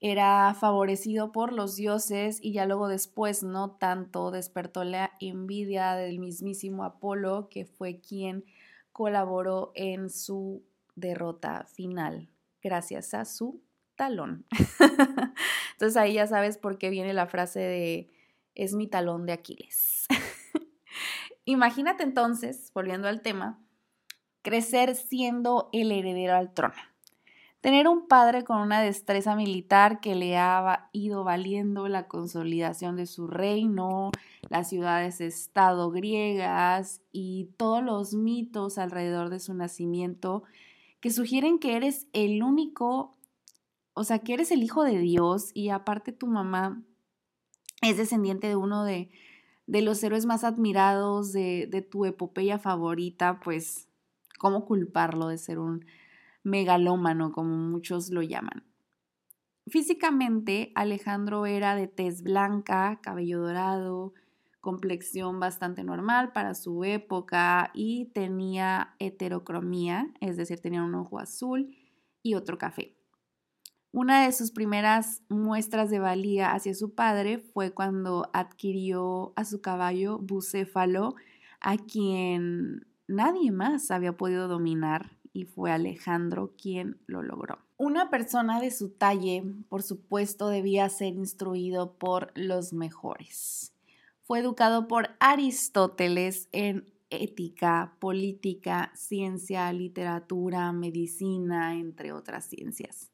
era 0.00 0.54
favorecido 0.54 1.32
por 1.32 1.52
los 1.52 1.74
dioses 1.76 2.38
y 2.40 2.52
ya 2.52 2.66
luego 2.66 2.88
después 2.88 3.42
no 3.42 3.72
tanto 3.72 4.30
despertó 4.30 4.84
la 4.84 5.12
envidia 5.20 5.94
del 5.94 6.20
mismísimo 6.20 6.84
Apolo, 6.84 7.48
que 7.50 7.64
fue 7.64 8.00
quien 8.00 8.44
colaboró 8.92 9.72
en 9.74 10.10
su 10.10 10.62
derrota 10.94 11.64
final, 11.64 12.28
gracias 12.62 13.14
a 13.14 13.24
su 13.24 13.60
talón. 13.96 14.46
Entonces 15.72 15.96
ahí 15.96 16.14
ya 16.14 16.26
sabes 16.26 16.58
por 16.58 16.78
qué 16.78 16.90
viene 16.90 17.12
la 17.12 17.26
frase 17.26 17.60
de 17.60 18.10
es 18.54 18.74
mi 18.74 18.88
talón 18.88 19.24
de 19.26 19.32
Aquiles. 19.32 20.06
Imagínate 21.44 22.02
entonces, 22.02 22.72
volviendo 22.74 23.08
al 23.08 23.22
tema, 23.22 23.60
crecer 24.42 24.94
siendo 24.96 25.70
el 25.72 25.92
heredero 25.92 26.34
al 26.34 26.52
trono. 26.52 26.74
Tener 27.60 27.88
un 27.88 28.06
padre 28.06 28.44
con 28.44 28.60
una 28.60 28.80
destreza 28.80 29.34
militar 29.34 30.00
que 30.00 30.14
le 30.14 30.36
ha 30.36 30.88
ido 30.92 31.24
valiendo 31.24 31.88
la 31.88 32.06
consolidación 32.06 32.94
de 32.94 33.06
su 33.06 33.26
reino, 33.26 34.12
las 34.48 34.68
ciudades-estado 34.68 35.90
griegas 35.90 37.02
y 37.10 37.50
todos 37.56 37.82
los 37.82 38.14
mitos 38.14 38.78
alrededor 38.78 39.28
de 39.28 39.40
su 39.40 39.54
nacimiento 39.54 40.44
que 41.00 41.10
sugieren 41.10 41.58
que 41.58 41.74
eres 41.74 42.06
el 42.12 42.44
único, 42.44 43.16
o 43.92 44.04
sea, 44.04 44.20
que 44.20 44.34
eres 44.34 44.52
el 44.52 44.62
hijo 44.62 44.84
de 44.84 44.98
Dios 44.98 45.50
y 45.52 45.70
aparte 45.70 46.12
tu 46.12 46.28
mamá 46.28 46.80
es 47.82 47.96
descendiente 47.96 48.46
de 48.46 48.56
uno 48.56 48.84
de, 48.84 49.10
los 49.66 50.02
héroes 50.04 50.26
más 50.26 50.44
admirados 50.44 51.32
de 51.32 51.88
tu 51.90 52.04
epopeya 52.04 52.60
favorita, 52.60 53.40
pues, 53.40 53.88
¿cómo 54.38 54.64
culparlo 54.64 55.26
de 55.26 55.38
ser 55.38 55.58
un 55.58 55.84
megalómano, 56.48 57.32
como 57.32 57.56
muchos 57.56 58.10
lo 58.10 58.22
llaman. 58.22 58.64
Físicamente, 59.68 60.72
Alejandro 60.74 61.46
era 61.46 61.74
de 61.74 61.88
tez 61.88 62.22
blanca, 62.22 63.00
cabello 63.02 63.40
dorado, 63.40 64.14
complexión 64.60 65.40
bastante 65.40 65.84
normal 65.84 66.32
para 66.32 66.54
su 66.54 66.84
época 66.84 67.70
y 67.74 68.06
tenía 68.12 68.94
heterocromía, 68.98 70.12
es 70.20 70.36
decir, 70.36 70.60
tenía 70.60 70.82
un 70.82 70.94
ojo 70.94 71.18
azul 71.18 71.76
y 72.22 72.34
otro 72.34 72.58
café. 72.58 72.96
Una 73.92 74.24
de 74.24 74.32
sus 74.32 74.52
primeras 74.52 75.22
muestras 75.28 75.90
de 75.90 75.98
valía 75.98 76.52
hacia 76.52 76.74
su 76.74 76.94
padre 76.94 77.38
fue 77.38 77.72
cuando 77.72 78.28
adquirió 78.34 79.32
a 79.36 79.44
su 79.44 79.60
caballo 79.60 80.18
Bucéfalo, 80.18 81.14
a 81.60 81.78
quien 81.78 82.86
nadie 83.06 83.50
más 83.50 83.90
había 83.90 84.16
podido 84.16 84.46
dominar 84.48 85.17
y 85.38 85.44
fue 85.44 85.70
Alejandro 85.70 86.52
quien 86.60 87.00
lo 87.06 87.22
logró. 87.22 87.60
Una 87.76 88.10
persona 88.10 88.60
de 88.60 88.72
su 88.72 88.90
talle, 88.90 89.44
por 89.68 89.84
supuesto, 89.84 90.48
debía 90.48 90.88
ser 90.88 91.14
instruido 91.14 91.92
por 91.92 92.32
los 92.34 92.72
mejores. 92.72 93.72
Fue 94.24 94.40
educado 94.40 94.88
por 94.88 95.10
Aristóteles 95.20 96.48
en 96.50 96.92
ética, 97.10 97.94
política, 98.00 98.90
ciencia, 98.96 99.72
literatura, 99.72 100.72
medicina, 100.72 101.76
entre 101.76 102.12
otras 102.12 102.46
ciencias. 102.46 103.12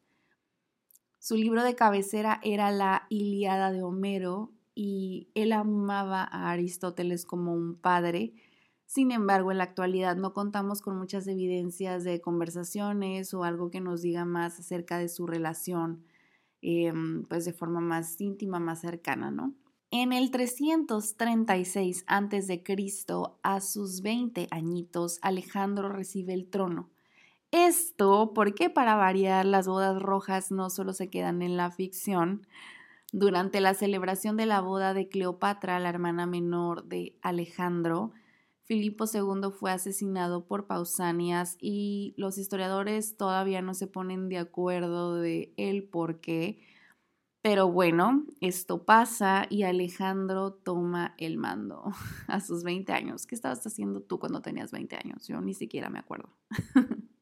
Su 1.18 1.36
libro 1.36 1.62
de 1.62 1.74
cabecera 1.74 2.40
era 2.42 2.70
la 2.70 3.06
Ilíada 3.10 3.70
de 3.70 3.82
Homero 3.82 4.50
y 4.74 5.28
él 5.34 5.52
amaba 5.52 6.22
a 6.22 6.50
Aristóteles 6.50 7.26
como 7.26 7.52
un 7.52 7.76
padre 7.76 8.32
sin 8.94 9.10
embargo, 9.10 9.50
en 9.50 9.58
la 9.58 9.64
actualidad 9.64 10.14
no 10.14 10.32
contamos 10.32 10.80
con 10.80 10.96
muchas 10.96 11.26
evidencias 11.26 12.04
de 12.04 12.20
conversaciones 12.20 13.34
o 13.34 13.42
algo 13.42 13.68
que 13.68 13.80
nos 13.80 14.02
diga 14.02 14.24
más 14.24 14.60
acerca 14.60 14.98
de 14.98 15.08
su 15.08 15.26
relación, 15.26 16.04
em, 16.62 17.24
pues 17.24 17.44
de 17.44 17.52
forma 17.52 17.80
más 17.80 18.20
íntima, 18.20 18.60
más 18.60 18.82
cercana, 18.82 19.32
¿no? 19.32 19.52
En 19.90 20.12
el 20.12 20.30
336 20.30 22.04
a.C., 22.06 22.62
a 23.42 23.60
sus 23.60 24.00
20 24.00 24.46
añitos, 24.52 25.18
Alejandro 25.22 25.88
recibe 25.88 26.32
el 26.32 26.48
trono. 26.48 26.88
Esto 27.50 28.30
porque 28.32 28.70
para 28.70 28.94
variar 28.94 29.44
las 29.44 29.66
bodas 29.66 30.00
rojas 30.00 30.52
no 30.52 30.70
solo 30.70 30.92
se 30.92 31.10
quedan 31.10 31.42
en 31.42 31.56
la 31.56 31.72
ficción. 31.72 32.46
Durante 33.12 33.60
la 33.60 33.74
celebración 33.74 34.36
de 34.36 34.46
la 34.46 34.60
boda 34.60 34.94
de 34.94 35.08
Cleopatra, 35.08 35.80
la 35.80 35.88
hermana 35.88 36.26
menor 36.26 36.84
de 36.84 37.18
Alejandro, 37.22 38.12
Filipo 38.64 39.04
II 39.12 39.50
fue 39.52 39.70
asesinado 39.72 40.46
por 40.46 40.66
Pausanias 40.66 41.56
y 41.60 42.14
los 42.16 42.38
historiadores 42.38 43.16
todavía 43.16 43.60
no 43.60 43.74
se 43.74 43.86
ponen 43.86 44.28
de 44.30 44.38
acuerdo 44.38 45.16
de 45.16 45.52
el 45.58 45.84
por 45.84 46.20
qué, 46.20 46.60
Pero 47.42 47.70
bueno, 47.70 48.24
esto 48.40 48.84
pasa 48.86 49.46
y 49.50 49.64
Alejandro 49.64 50.54
toma 50.54 51.14
el 51.18 51.36
mando 51.38 51.84
a 52.28 52.40
sus 52.40 52.64
20 52.64 52.92
años. 52.92 53.26
¿Qué 53.26 53.34
estabas 53.34 53.66
haciendo 53.66 54.00
tú 54.00 54.18
cuando 54.18 54.40
tenías 54.42 54.72
20 54.72 54.96
años? 54.96 55.28
Yo 55.28 55.40
ni 55.42 55.54
siquiera 55.54 55.90
me 55.90 55.98
acuerdo. 55.98 56.30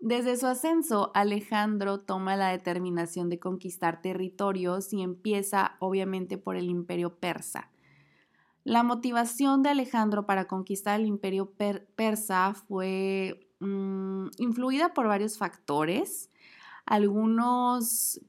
Desde 0.00 0.36
su 0.36 0.46
ascenso, 0.46 1.10
Alejandro 1.14 2.00
toma 2.00 2.36
la 2.36 2.48
determinación 2.48 3.28
de 3.28 3.38
conquistar 3.38 4.00
territorios 4.00 4.92
y 4.92 5.02
empieza 5.02 5.76
obviamente 5.80 6.38
por 6.38 6.56
el 6.56 6.70
imperio 6.70 7.18
persa. 7.18 7.70
La 8.66 8.82
motivación 8.82 9.62
de 9.62 9.68
Alejandro 9.68 10.26
para 10.26 10.48
conquistar 10.48 10.98
el 10.98 11.06
imperio 11.06 11.52
persa 11.94 12.52
fue 12.52 13.48
mm, 13.60 14.26
influida 14.38 14.92
por 14.92 15.06
varios 15.06 15.38
factores. 15.38 16.32
Algunos 16.84 18.20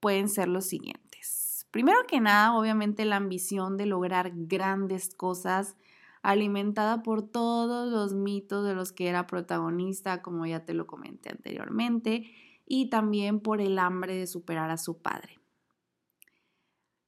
pueden 0.00 0.28
ser 0.28 0.48
los 0.48 0.66
siguientes. 0.66 1.68
Primero 1.70 1.98
que 2.08 2.20
nada, 2.20 2.58
obviamente 2.58 3.04
la 3.04 3.14
ambición 3.14 3.76
de 3.76 3.86
lograr 3.86 4.32
grandes 4.34 5.14
cosas 5.14 5.76
alimentada 6.22 7.04
por 7.04 7.22
todos 7.22 7.88
los 7.88 8.14
mitos 8.14 8.66
de 8.66 8.74
los 8.74 8.90
que 8.90 9.06
era 9.06 9.28
protagonista, 9.28 10.22
como 10.22 10.44
ya 10.44 10.64
te 10.64 10.74
lo 10.74 10.88
comenté 10.88 11.30
anteriormente, 11.30 12.32
y 12.66 12.90
también 12.90 13.38
por 13.38 13.60
el 13.60 13.78
hambre 13.78 14.16
de 14.16 14.26
superar 14.26 14.72
a 14.72 14.76
su 14.76 15.00
padre. 15.00 15.38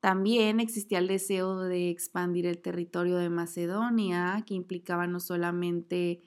También 0.01 0.61
existía 0.61 0.99
el 0.99 1.09
deseo 1.09 1.59
de 1.61 1.91
expandir 1.91 2.47
el 2.47 2.59
territorio 2.59 3.17
de 3.17 3.31
Macedonia, 3.31 4.45
que 4.47 4.55
implicaba 4.55 5.07
no 5.07 5.21
solamente 5.21 6.23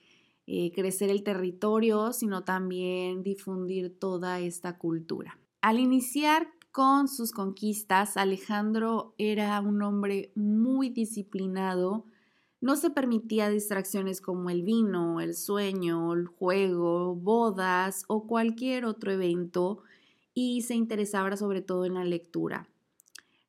eh, 0.47 0.71
crecer 0.73 1.09
el 1.09 1.23
territorio, 1.23 2.11
sino 2.11 2.43
también 2.43 3.21
difundir 3.23 3.97
toda 3.99 4.39
esta 4.39 4.77
cultura. 4.77 5.37
Al 5.61 5.79
iniciar 5.79 6.47
con 6.71 7.07
sus 7.07 7.31
conquistas, 7.31 8.17
Alejandro 8.17 9.13
era 9.17 9.59
un 9.61 9.81
hombre 9.81 10.31
muy 10.35 10.89
disciplinado, 10.89 12.05
no 12.61 12.75
se 12.75 12.89
permitía 12.89 13.49
distracciones 13.49 14.21
como 14.21 14.49
el 14.49 14.63
vino, 14.63 15.21
el 15.21 15.35
sueño, 15.35 16.13
el 16.13 16.27
juego, 16.27 17.15
bodas 17.15 18.03
o 18.07 18.27
cualquier 18.27 18.85
otro 18.85 19.11
evento 19.11 19.83
y 20.33 20.61
se 20.61 20.75
interesaba 20.75 21.37
sobre 21.37 21.61
todo 21.61 21.85
en 21.85 21.93
la 21.93 22.03
lectura. 22.03 22.67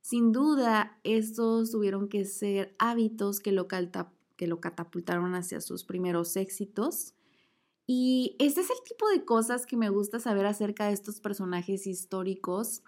Sin 0.00 0.32
duda, 0.32 0.98
estos 1.04 1.70
tuvieron 1.70 2.08
que 2.08 2.24
ser 2.24 2.74
hábitos 2.78 3.40
que 3.40 3.52
lo, 3.52 3.68
que 3.68 4.46
lo 4.46 4.60
catapultaron 4.60 5.34
hacia 5.34 5.60
sus 5.60 5.84
primeros 5.84 6.36
éxitos. 6.36 7.14
Y 7.86 8.36
este 8.38 8.60
es 8.60 8.70
el 8.70 8.82
tipo 8.86 9.08
de 9.08 9.24
cosas 9.24 9.66
que 9.66 9.76
me 9.76 9.90
gusta 9.90 10.20
saber 10.20 10.46
acerca 10.46 10.86
de 10.86 10.92
estos 10.92 11.20
personajes 11.20 11.86
históricos 11.86 12.82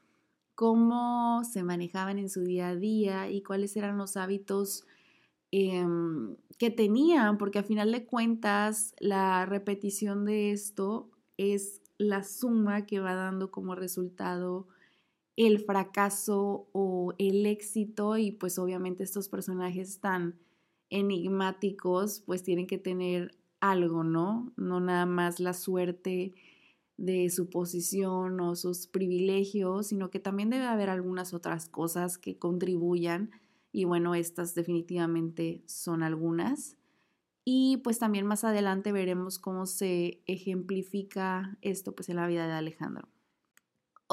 cómo 0.54 1.42
se 1.44 1.62
manejaban 1.64 2.18
en 2.18 2.28
su 2.28 2.42
día 2.42 2.68
a 2.68 2.76
día 2.76 3.30
y 3.30 3.42
cuáles 3.42 3.76
eran 3.76 3.98
los 3.98 4.16
hábitos 4.16 4.86
em, 5.50 6.36
que 6.58 6.70
tenían, 6.70 7.38
porque 7.38 7.58
a 7.58 7.62
final 7.64 7.90
de 7.92 8.06
cuentas 8.06 8.94
la 9.00 9.44
repetición 9.46 10.24
de 10.24 10.52
esto 10.52 11.10
es 11.36 11.80
la 11.98 12.22
suma 12.22 12.86
que 12.86 13.00
va 13.00 13.14
dando 13.14 13.50
como 13.50 13.74
resultado 13.74 14.68
el 15.36 15.60
fracaso 15.60 16.68
o 16.72 17.14
el 17.18 17.46
éxito 17.46 18.16
y 18.18 18.32
pues 18.32 18.58
obviamente 18.58 19.02
estos 19.04 19.28
personajes 19.28 20.00
tan 20.00 20.38
enigmáticos 20.90 22.20
pues 22.26 22.42
tienen 22.42 22.66
que 22.66 22.78
tener 22.78 23.34
algo, 23.60 24.04
¿no? 24.04 24.52
No 24.56 24.80
nada 24.80 25.06
más 25.06 25.40
la 25.40 25.54
suerte 25.54 26.34
de 26.98 27.30
su 27.30 27.48
posición 27.48 28.40
o 28.40 28.54
sus 28.56 28.86
privilegios, 28.86 29.88
sino 29.88 30.10
que 30.10 30.20
también 30.20 30.50
debe 30.50 30.66
haber 30.66 30.90
algunas 30.90 31.34
otras 31.34 31.68
cosas 31.68 32.18
que 32.18 32.38
contribuyan 32.38 33.30
y 33.72 33.84
bueno, 33.84 34.14
estas 34.14 34.54
definitivamente 34.54 35.62
son 35.66 36.02
algunas. 36.02 36.76
Y 37.44 37.78
pues 37.78 37.98
también 37.98 38.26
más 38.26 38.44
adelante 38.44 38.92
veremos 38.92 39.38
cómo 39.38 39.66
se 39.66 40.22
ejemplifica 40.26 41.58
esto 41.62 41.94
pues 41.94 42.08
en 42.08 42.16
la 42.16 42.26
vida 42.28 42.46
de 42.46 42.52
Alejandro. 42.52 43.11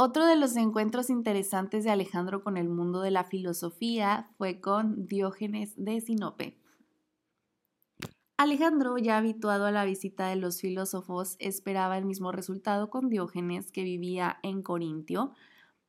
Otro 0.02 0.26
de 0.26 0.38
los 0.38 0.56
encuentros 0.56 1.10
interesantes 1.10 1.84
de 1.84 1.90
Alejandro 1.90 2.42
con 2.42 2.56
el 2.56 2.70
mundo 2.70 3.02
de 3.02 3.12
la 3.12 3.26
filosofía 3.26 4.30
fue 4.38 4.62
con 4.62 5.08
Diógenes 5.08 5.74
de 5.76 6.00
Sinope. 6.00 6.58
Alejandro, 8.38 8.98
ya 8.98 9.18
habituado 9.18 9.66
a 9.66 9.72
la 9.72 9.84
visita 9.84 10.30
de 10.30 10.38
los 10.38 10.62
filósofos, 10.62 11.36
esperaba 11.40 11.98
el 11.98 12.06
mismo 12.06 12.32
resultado 12.32 12.90
con 12.90 13.10
Diógenes, 13.10 13.74
que 13.74 13.84
vivía 13.84 14.40
en 14.42 14.64
Corintio, 14.64 15.34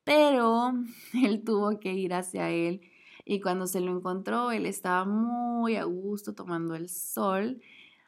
pero 0.02 0.72
él 1.14 1.44
tuvo 1.44 1.78
que 1.78 1.94
ir 1.94 2.12
hacia 2.12 2.50
él 2.50 2.80
y 3.24 3.40
cuando 3.40 3.68
se 3.68 3.78
lo 3.78 3.96
encontró, 3.96 4.50
él 4.50 4.66
estaba 4.66 5.04
muy 5.04 5.76
a 5.76 5.85
gusto 5.85 6.35
tomando 6.35 6.74
el 6.74 6.88
sol. 6.88 7.62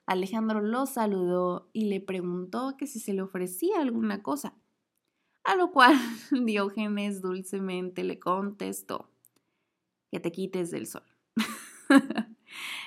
Alejandro 0.06 0.62
lo 0.62 0.86
saludó 0.86 1.70
y 1.72 1.84
le 1.84 2.00
preguntó 2.00 2.76
que 2.76 2.88
si 2.88 2.98
se 2.98 3.12
le 3.12 3.22
ofrecía 3.22 3.80
alguna 3.80 4.20
cosa, 4.20 4.56
a 5.44 5.54
lo 5.56 5.70
cual 5.70 5.94
Diógenes 6.30 7.22
dulcemente 7.22 8.04
le 8.04 8.18
contestó 8.18 9.10
que 10.10 10.20
te 10.20 10.32
quites 10.32 10.70
del 10.70 10.86
sol. 10.86 11.04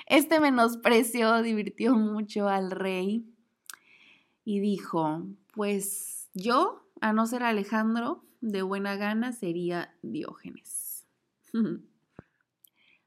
Este 0.06 0.38
menosprecio 0.38 1.42
divirtió 1.42 1.96
mucho 1.96 2.48
al 2.48 2.70
rey 2.70 3.26
y 4.44 4.60
dijo, 4.60 5.26
pues 5.52 6.30
yo, 6.34 6.88
a 7.00 7.12
no 7.12 7.26
ser 7.26 7.42
Alejandro, 7.42 8.24
de 8.40 8.62
buena 8.62 8.94
gana 8.94 9.32
sería 9.32 9.96
Diógenes. 10.02 11.04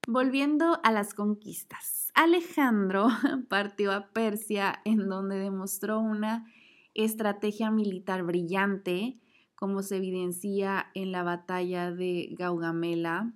Volviendo 0.08 0.82
a 0.84 0.92
las 0.92 1.14
conquistas, 1.14 2.12
Alejandro 2.14 3.08
partió 3.48 3.94
a 3.94 4.10
Persia 4.10 4.82
en 4.84 5.08
donde 5.08 5.38
demostró 5.38 6.00
una 6.00 6.52
estrategia 6.94 7.72
militar 7.72 8.24
brillante, 8.24 9.20
como 9.60 9.84
se 9.84 9.98
evidencia 9.98 10.88
en 10.94 11.12
la 11.12 11.24
batalla 11.24 11.92
de 11.92 12.30
Gaugamela 12.38 13.34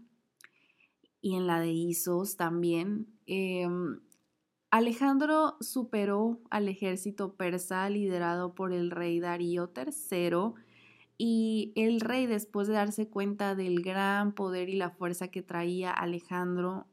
y 1.22 1.36
en 1.36 1.48
la 1.48 1.60
de 1.60 1.72
Isos 1.72 2.38
también, 2.38 3.14
Em, 3.26 4.02
Alejandro 4.72 5.56
superó 5.62 6.42
al 6.50 6.68
ejército 6.68 7.36
persa 7.36 7.90
liderado 7.90 8.56
por 8.56 8.74
el 8.74 8.92
rey 8.92 9.20
Darío 9.20 9.72
III 9.76 10.54
y 11.18 11.74
el 11.76 12.02
rey 12.02 12.26
después 12.26 12.68
de 12.68 12.74
darse 12.74 13.08
cuenta 13.08 13.56
del 13.56 13.82
gran 13.82 14.34
poder 14.34 14.70
y 14.70 14.76
la 14.76 14.90
fuerza 14.90 15.30
que 15.30 15.44
traía 15.44 15.92
Alejandro 15.92 16.88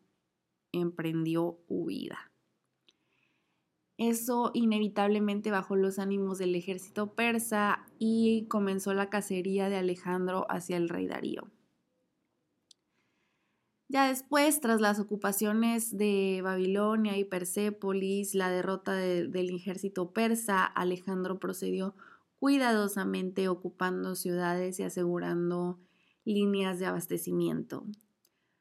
emprendió 0.73 1.59
huida. 1.69 2.30
Eso 4.01 4.51
inevitablemente 4.55 5.51
bajó 5.51 5.77
los 5.77 5.99
ánimos 5.99 6.39
del 6.39 6.55
ejército 6.55 7.13
persa 7.13 7.85
y 7.99 8.47
comenzó 8.49 8.95
la 8.95 9.11
cacería 9.11 9.69
de 9.69 9.77
Alejandro 9.77 10.47
hacia 10.49 10.79
el 10.79 10.89
rey 10.89 11.07
Darío. 11.07 11.51
Ya 13.89 14.09
después, 14.09 14.59
tras 14.63 14.81
las 14.81 15.01
ocupaciones 15.01 15.99
de 15.99 16.41
Babilonia 16.43 17.19
y 17.19 17.25
Persépolis, 17.25 18.35
la 18.35 18.49
derrota 18.49 18.95
del 18.95 19.55
ejército 19.55 20.15
persa, 20.15 20.65
Alejandro 20.65 21.39
procedió 21.39 21.95
cuidadosamente 22.39 23.49
ocupando 23.49 24.15
ciudades 24.15 24.81
y 24.81 24.85
asegurando 24.85 25.79
líneas 26.25 26.79
de 26.79 26.87
abastecimiento. 26.87 27.85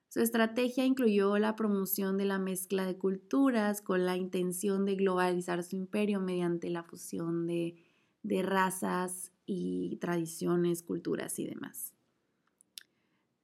Su 0.10 0.22
estrategia 0.22 0.86
incluyó 0.86 1.38
la 1.38 1.56
promoción 1.56 2.18
de 2.18 2.26
la 2.26 2.40
mezcla 2.40 2.84
de 2.86 2.98
culturas 2.98 3.84
con 3.84 4.06
la 4.08 4.18
intención 4.18 4.84
de 4.84 4.96
globalizar 4.96 5.64
su 5.64 5.76
imperio 5.76 6.20
mediante 6.20 6.72
la 6.72 6.82
fusión 6.82 7.46
de, 7.46 7.76
de 8.24 8.42
razas 8.42 9.32
y 9.46 9.98
tradiciones, 9.98 10.82
culturas 10.82 11.38
y 11.38 11.46
demás. 11.46 11.94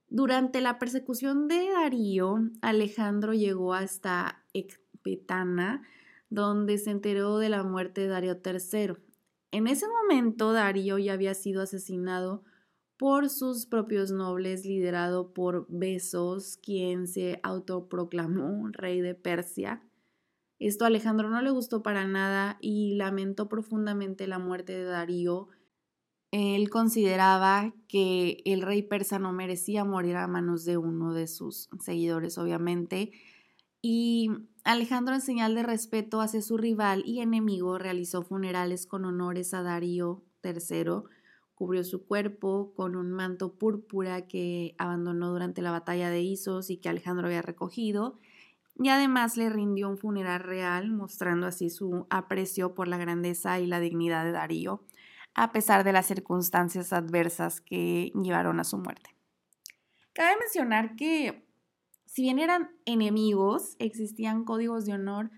Durante 0.08 0.60
la 0.60 0.80
persecución 0.80 1.46
de 1.46 1.68
Darío, 1.70 2.50
Alejandro 2.62 3.32
llegó 3.32 3.72
hasta 3.72 4.44
Ecpetana, 4.52 5.82
donde 6.30 6.78
se 6.78 6.90
enteró 6.90 7.38
de 7.38 7.48
la 7.48 7.62
muerte 7.62 8.00
de 8.00 8.08
Darío 8.08 8.40
III. 8.44 8.96
En 9.52 9.68
ese 9.68 9.86
momento, 9.86 10.52
Darío 10.52 10.98
ya 10.98 11.12
había 11.12 11.34
sido 11.34 11.62
asesinado 11.62 12.42
por 12.96 13.28
sus 13.28 13.66
propios 13.66 14.10
nobles, 14.10 14.64
liderado 14.64 15.32
por 15.32 15.66
Besos, 15.68 16.58
quien 16.62 17.08
se 17.08 17.40
autoproclamó 17.42 18.68
rey 18.72 19.00
de 19.00 19.14
Persia. 19.14 19.82
Esto 20.58 20.84
a 20.84 20.88
Alejandro 20.88 21.28
no 21.28 21.42
le 21.42 21.50
gustó 21.50 21.82
para 21.82 22.06
nada 22.06 22.58
y 22.60 22.94
lamentó 22.94 23.48
profundamente 23.48 24.26
la 24.26 24.38
muerte 24.38 24.72
de 24.72 24.84
Darío, 24.84 25.48
él 26.32 26.68
consideraba 26.70 27.72
que 27.88 28.42
el 28.44 28.62
rey 28.62 28.82
persa 28.82 29.18
no 29.18 29.32
merecía 29.32 29.84
morir 29.84 30.16
a 30.16 30.26
manos 30.26 30.64
de 30.64 30.76
uno 30.76 31.14
de 31.14 31.28
sus 31.28 31.70
seguidores, 31.80 32.36
obviamente, 32.36 33.12
y 33.80 34.30
Alejandro, 34.64 35.14
en 35.14 35.20
señal 35.20 35.54
de 35.54 35.62
respeto 35.62 36.20
hacia 36.20 36.42
su 36.42 36.56
rival 36.56 37.04
y 37.06 37.20
enemigo, 37.20 37.78
realizó 37.78 38.22
funerales 38.22 38.86
con 38.86 39.04
honores 39.04 39.54
a 39.54 39.62
Darío 39.62 40.24
III, 40.42 41.04
cubrió 41.56 41.82
su 41.82 42.06
cuerpo 42.06 42.72
con 42.76 42.94
un 42.94 43.10
manto 43.10 43.54
púrpura 43.54 44.28
que 44.28 44.76
abandonó 44.78 45.32
durante 45.32 45.62
la 45.62 45.72
batalla 45.72 46.10
de 46.10 46.20
Isos 46.20 46.70
y 46.70 46.76
que 46.76 46.90
Alejandro 46.90 47.26
había 47.26 47.42
recogido, 47.42 48.18
y 48.78 48.90
además 48.90 49.38
le 49.38 49.48
rindió 49.48 49.88
un 49.88 49.96
funeral 49.96 50.40
real, 50.40 50.90
mostrando 50.92 51.46
así 51.46 51.70
su 51.70 52.06
aprecio 52.10 52.74
por 52.74 52.88
la 52.88 52.98
grandeza 52.98 53.58
y 53.58 53.66
la 53.66 53.80
dignidad 53.80 54.22
de 54.24 54.32
Darío, 54.32 54.84
a 55.34 55.50
pesar 55.50 55.82
de 55.82 55.92
las 55.92 56.06
circunstancias 56.06 56.92
adversas 56.92 57.62
que 57.62 58.12
llevaron 58.14 58.60
a 58.60 58.64
su 58.64 58.76
muerte. 58.76 59.16
Cabe 60.12 60.36
mencionar 60.38 60.94
que, 60.94 61.48
si 62.04 62.22
bien 62.22 62.38
eran 62.38 62.70
enemigos, 62.84 63.76
existían 63.78 64.44
códigos 64.44 64.84
de 64.84 64.92
honor 64.92 65.30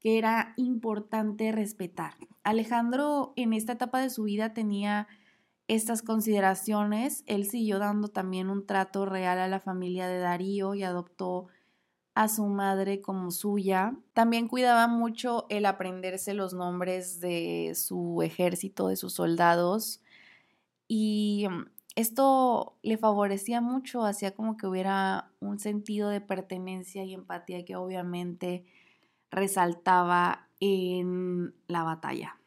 que 0.00 0.16
era 0.16 0.54
importante 0.56 1.52
respetar. 1.52 2.14
Alejandro 2.42 3.34
en 3.36 3.52
esta 3.52 3.74
etapa 3.74 4.00
de 4.00 4.08
su 4.10 4.24
vida 4.24 4.54
tenía 4.54 5.08
estas 5.68 6.02
consideraciones, 6.02 7.22
él 7.26 7.44
siguió 7.44 7.78
dando 7.78 8.08
también 8.08 8.48
un 8.48 8.66
trato 8.66 9.04
real 9.04 9.38
a 9.38 9.48
la 9.48 9.60
familia 9.60 10.08
de 10.08 10.18
Darío 10.18 10.74
y 10.74 10.82
adoptó 10.82 11.48
a 12.14 12.28
su 12.28 12.46
madre 12.46 13.00
como 13.00 13.30
suya. 13.30 13.94
También 14.14 14.48
cuidaba 14.48 14.88
mucho 14.88 15.46
el 15.50 15.66
aprenderse 15.66 16.34
los 16.34 16.54
nombres 16.54 17.20
de 17.20 17.74
su 17.76 18.22
ejército, 18.22 18.88
de 18.88 18.96
sus 18.96 19.12
soldados. 19.12 20.00
Y 20.88 21.46
mm, 21.50 21.66
esto 21.96 22.76
le 22.82 22.96
favorecía 22.96 23.60
mucho, 23.60 24.04
hacía 24.04 24.34
como 24.34 24.56
que 24.56 24.66
hubiera 24.66 25.30
un 25.38 25.58
sentido 25.58 26.08
de 26.08 26.22
pertenencia 26.22 27.04
y 27.04 27.12
empatía 27.12 27.64
que 27.64 27.76
obviamente 27.76 28.64
resaltaba 29.30 30.48
en 30.60 31.54
la 31.68 31.82
batalla. 31.84 32.37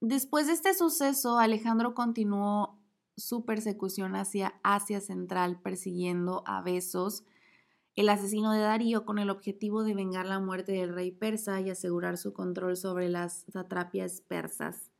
Después 0.00 0.46
de 0.46 0.52
este 0.52 0.74
suceso, 0.74 1.38
Alejandro 1.38 1.94
continuó 1.94 2.78
su 3.16 3.44
persecución 3.44 4.14
hacia 4.14 4.60
Asia 4.62 5.00
Central, 5.00 5.60
persiguiendo 5.62 6.42
a 6.46 6.60
Besos, 6.60 7.24
el 7.94 8.10
asesino 8.10 8.52
de 8.52 8.60
Darío, 8.60 9.06
con 9.06 9.18
el 9.18 9.30
objetivo 9.30 9.82
de 9.84 9.94
vengar 9.94 10.26
la 10.26 10.38
muerte 10.38 10.72
del 10.72 10.94
rey 10.94 11.12
persa 11.12 11.62
y 11.62 11.70
asegurar 11.70 12.18
su 12.18 12.34
control 12.34 12.76
sobre 12.76 13.08
las 13.08 13.46
satrapias 13.50 14.20
persas. 14.20 14.90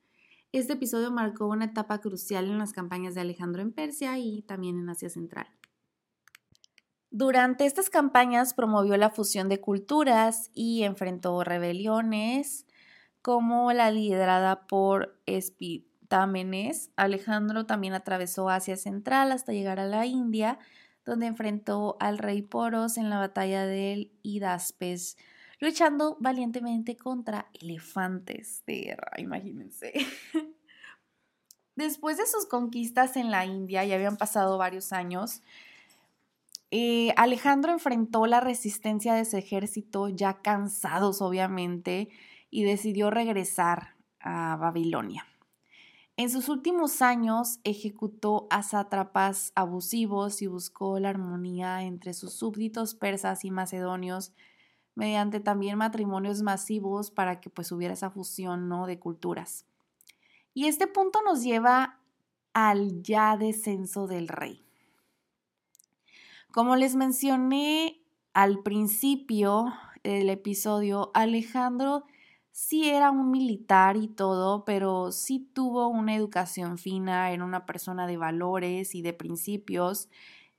Este 0.53 0.73
episodio 0.73 1.11
marcó 1.11 1.47
una 1.47 1.67
etapa 1.67 2.01
crucial 2.01 2.47
en 2.47 2.57
las 2.57 2.73
campañas 2.73 3.15
de 3.15 3.21
Alejandro 3.21 3.61
en 3.61 3.73
Persia 3.73 4.19
y 4.19 4.41
también 4.43 4.79
en 4.79 4.89
Asia 4.89 5.11
Central. 5.11 5.47
Durante 7.11 7.67
estas 7.67 7.91
campañas 7.91 8.55
promovió 8.55 8.97
la 8.97 9.11
fusión 9.11 9.51
de 9.51 9.61
culturas 9.61 10.51
y 10.55 10.85
enfrentó 10.85 11.45
rebeliones, 11.45 12.67
como 13.27 13.73
la 13.73 13.91
liderada 13.91 14.69
por 14.69 15.21
Espitámenes. 15.27 16.93
Alejandro 16.95 17.67
también 17.67 17.93
atravesó 17.93 18.49
Asia 18.49 18.77
Central 18.77 19.33
hasta 19.33 19.53
llegar 19.53 19.81
a 19.81 19.85
la 19.85 20.07
India, 20.07 20.61
donde 21.05 21.27
enfrentó 21.27 21.97
al 21.99 22.19
rey 22.19 22.43
Poros 22.43 22.97
en 22.99 23.11
la 23.11 23.19
batalla 23.19 23.67
del 23.67 24.13
Hidaspes, 24.23 25.17
luchando 25.59 26.17
valientemente 26.21 26.97
contra 26.97 27.51
elefantes 27.61 28.63
de 28.65 28.83
guerra, 28.83 29.11
imagínense. 29.19 29.93
Después 31.75 32.19
de 32.19 32.27
sus 32.27 32.47
conquistas 32.47 33.17
en 33.17 33.33
la 33.33 33.45
India, 33.45 33.85
ya 33.85 33.97
habían 33.97 34.19
pasado 34.19 34.57
varios 34.57 34.93
años, 34.93 35.43
eh, 36.71 37.13
Alejandro 37.17 37.73
enfrentó 37.73 38.27
la 38.27 38.39
resistencia 38.39 39.15
de 39.15 39.25
su 39.25 39.37
ejército, 39.37 40.11
ya 40.11 40.43
cansados 40.43 41.21
obviamente, 41.21 42.09
y 42.51 42.65
decidió 42.65 43.11
regresar 43.11 43.97
a 44.21 44.57
Babilonia. 44.57 45.27
En 46.19 46.31
sus 46.31 46.49
últimos 46.49 47.03
años 47.03 47.61
ejecutó 47.63 48.47
a 48.49 48.63
sátrapas 48.63 49.53
abusivos 49.55 50.41
y 50.41 50.47
buscó 50.47 50.99
la 50.99 51.11
armonía 51.11 51.83
entre 51.83 52.15
sus 52.15 52.33
súbditos 52.33 52.95
persas 52.95 53.45
y 53.45 53.51
macedonios 53.51 54.33
mediante 54.95 55.41
también 55.41 55.77
matrimonios 55.77 56.41
masivos 56.41 57.11
para 57.11 57.39
que 57.41 57.51
pues 57.51 57.71
hubiera 57.71 57.93
esa 57.93 58.11
fusión 58.11 58.69
¿no? 58.69 58.87
de 58.87 58.99
culturas. 58.99 59.67
Y 60.55 60.69
este 60.69 60.87
punto 60.87 61.21
nos 61.23 61.43
lleva 61.43 62.01
al 62.55 63.03
ya 63.03 63.37
descenso 63.37 64.07
del 64.07 64.29
rey. 64.29 64.65
Como 66.51 66.77
les 66.77 66.97
mencioné 66.97 68.01
al 68.33 68.63
principio 68.63 69.75
del 70.03 70.31
episodio, 70.31 71.11
Alejandro 71.13 72.05
sí 72.57 72.89
era 72.89 73.11
un 73.11 73.31
militar 73.31 73.99
y 73.99 74.09
todo, 74.09 74.65
pero 74.65 75.13
sí 75.13 75.47
tuvo 75.53 75.89
una 75.89 76.15
educación 76.15 76.79
fina, 76.79 77.31
era 77.31 77.45
una 77.45 77.67
persona 77.67 78.07
de 78.07 78.17
valores 78.17 78.95
y 78.95 79.03
de 79.03 79.13
principios 79.13 80.09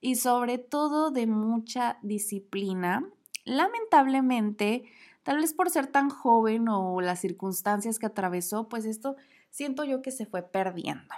y 0.00 0.14
sobre 0.14 0.58
todo 0.58 1.10
de 1.10 1.26
mucha 1.26 1.98
disciplina. 2.02 3.04
Lamentablemente, 3.44 4.84
tal 5.24 5.38
vez 5.38 5.52
por 5.52 5.70
ser 5.70 5.88
tan 5.88 6.08
joven 6.08 6.68
o 6.68 7.00
las 7.00 7.18
circunstancias 7.20 7.98
que 7.98 8.06
atravesó, 8.06 8.68
pues 8.68 8.84
esto 8.84 9.16
siento 9.50 9.82
yo 9.82 10.00
que 10.00 10.12
se 10.12 10.24
fue 10.24 10.42
perdiendo. 10.42 11.12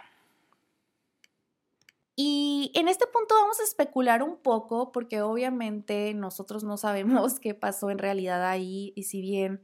Y 2.17 2.73
en 2.75 2.89
este 2.89 3.07
punto 3.07 3.35
vamos 3.35 3.61
a 3.61 3.65
especular 3.65 4.23
un 4.23 4.39
poco 4.39 4.93
porque 4.93 5.21
obviamente 5.21 6.15
nosotros 6.15 6.65
no 6.65 6.79
sabemos 6.79 7.39
qué 7.41 7.53
pasó 7.53 7.91
en 7.91 7.99
realidad 7.99 8.49
ahí 8.49 8.95
y 8.97 9.03
si 9.03 9.21
bien 9.21 9.61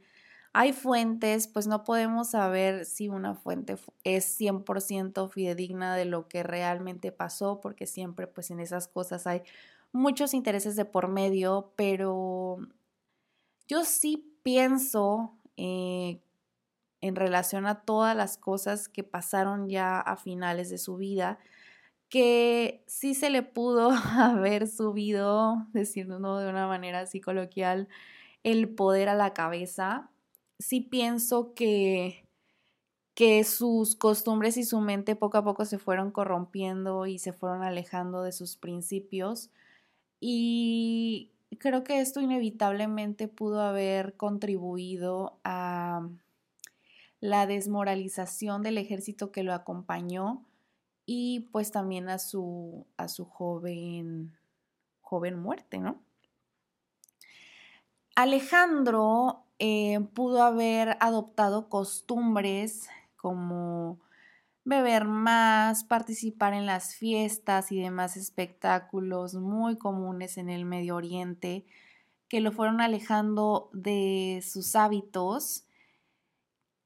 hay 0.58 0.72
fuentes, 0.72 1.48
pues 1.48 1.66
no 1.66 1.84
podemos 1.84 2.30
saber 2.30 2.86
si 2.86 3.10
una 3.10 3.34
fuente 3.34 3.76
es 4.04 4.40
100% 4.40 5.28
fidedigna 5.28 5.94
de 5.94 6.06
lo 6.06 6.28
que 6.28 6.42
realmente 6.42 7.12
pasó, 7.12 7.60
porque 7.60 7.86
siempre 7.86 8.26
pues 8.26 8.50
en 8.50 8.60
esas 8.60 8.88
cosas 8.88 9.26
hay 9.26 9.42
muchos 9.92 10.32
intereses 10.32 10.74
de 10.74 10.86
por 10.86 11.08
medio, 11.08 11.74
pero 11.76 12.56
yo 13.68 13.84
sí 13.84 14.34
pienso 14.42 15.36
eh, 15.58 16.22
en 17.02 17.16
relación 17.16 17.66
a 17.66 17.82
todas 17.82 18.16
las 18.16 18.38
cosas 18.38 18.88
que 18.88 19.04
pasaron 19.04 19.68
ya 19.68 20.00
a 20.00 20.16
finales 20.16 20.70
de 20.70 20.78
su 20.78 20.96
vida, 20.96 21.38
que 22.08 22.82
sí 22.86 23.12
se 23.14 23.28
le 23.28 23.42
pudo 23.42 23.90
haber 24.16 24.68
subido, 24.68 25.66
decirlo 25.74 26.38
de 26.38 26.48
una 26.48 26.66
manera 26.66 27.00
así 27.00 27.20
coloquial, 27.20 27.88
el 28.42 28.70
poder 28.70 29.10
a 29.10 29.14
la 29.14 29.34
cabeza 29.34 30.10
sí 30.58 30.80
pienso 30.80 31.54
que, 31.54 32.24
que 33.14 33.44
sus 33.44 33.96
costumbres 33.96 34.56
y 34.56 34.64
su 34.64 34.80
mente 34.80 35.16
poco 35.16 35.38
a 35.38 35.44
poco 35.44 35.64
se 35.64 35.78
fueron 35.78 36.10
corrompiendo 36.10 37.06
y 37.06 37.18
se 37.18 37.32
fueron 37.32 37.62
alejando 37.62 38.22
de 38.22 38.32
sus 38.32 38.56
principios. 38.56 39.50
Y 40.20 41.30
creo 41.58 41.84
que 41.84 42.00
esto 42.00 42.20
inevitablemente 42.20 43.28
pudo 43.28 43.60
haber 43.60 44.16
contribuido 44.16 45.38
a 45.44 46.08
la 47.20 47.46
desmoralización 47.46 48.62
del 48.62 48.78
ejército 48.78 49.32
que 49.32 49.42
lo 49.42 49.54
acompañó 49.54 50.44
y 51.06 51.48
pues 51.52 51.70
también 51.70 52.08
a 52.08 52.18
su, 52.18 52.86
a 52.96 53.08
su 53.08 53.24
joven, 53.24 54.36
joven 55.00 55.38
muerte, 55.38 55.78
¿no? 55.78 56.02
Alejandro 58.14 59.45
eh, 59.58 60.00
pudo 60.14 60.42
haber 60.42 60.96
adoptado 61.00 61.68
costumbres 61.68 62.88
como 63.16 64.00
beber 64.64 65.04
más, 65.04 65.84
participar 65.84 66.52
en 66.52 66.66
las 66.66 66.96
fiestas 66.96 67.70
y 67.72 67.80
demás 67.80 68.16
espectáculos 68.16 69.34
muy 69.34 69.76
comunes 69.78 70.38
en 70.38 70.50
el 70.50 70.64
Medio 70.64 70.96
Oriente 70.96 71.66
que 72.28 72.40
lo 72.40 72.52
fueron 72.52 72.80
alejando 72.80 73.70
de 73.72 74.42
sus 74.44 74.74
hábitos 74.74 75.66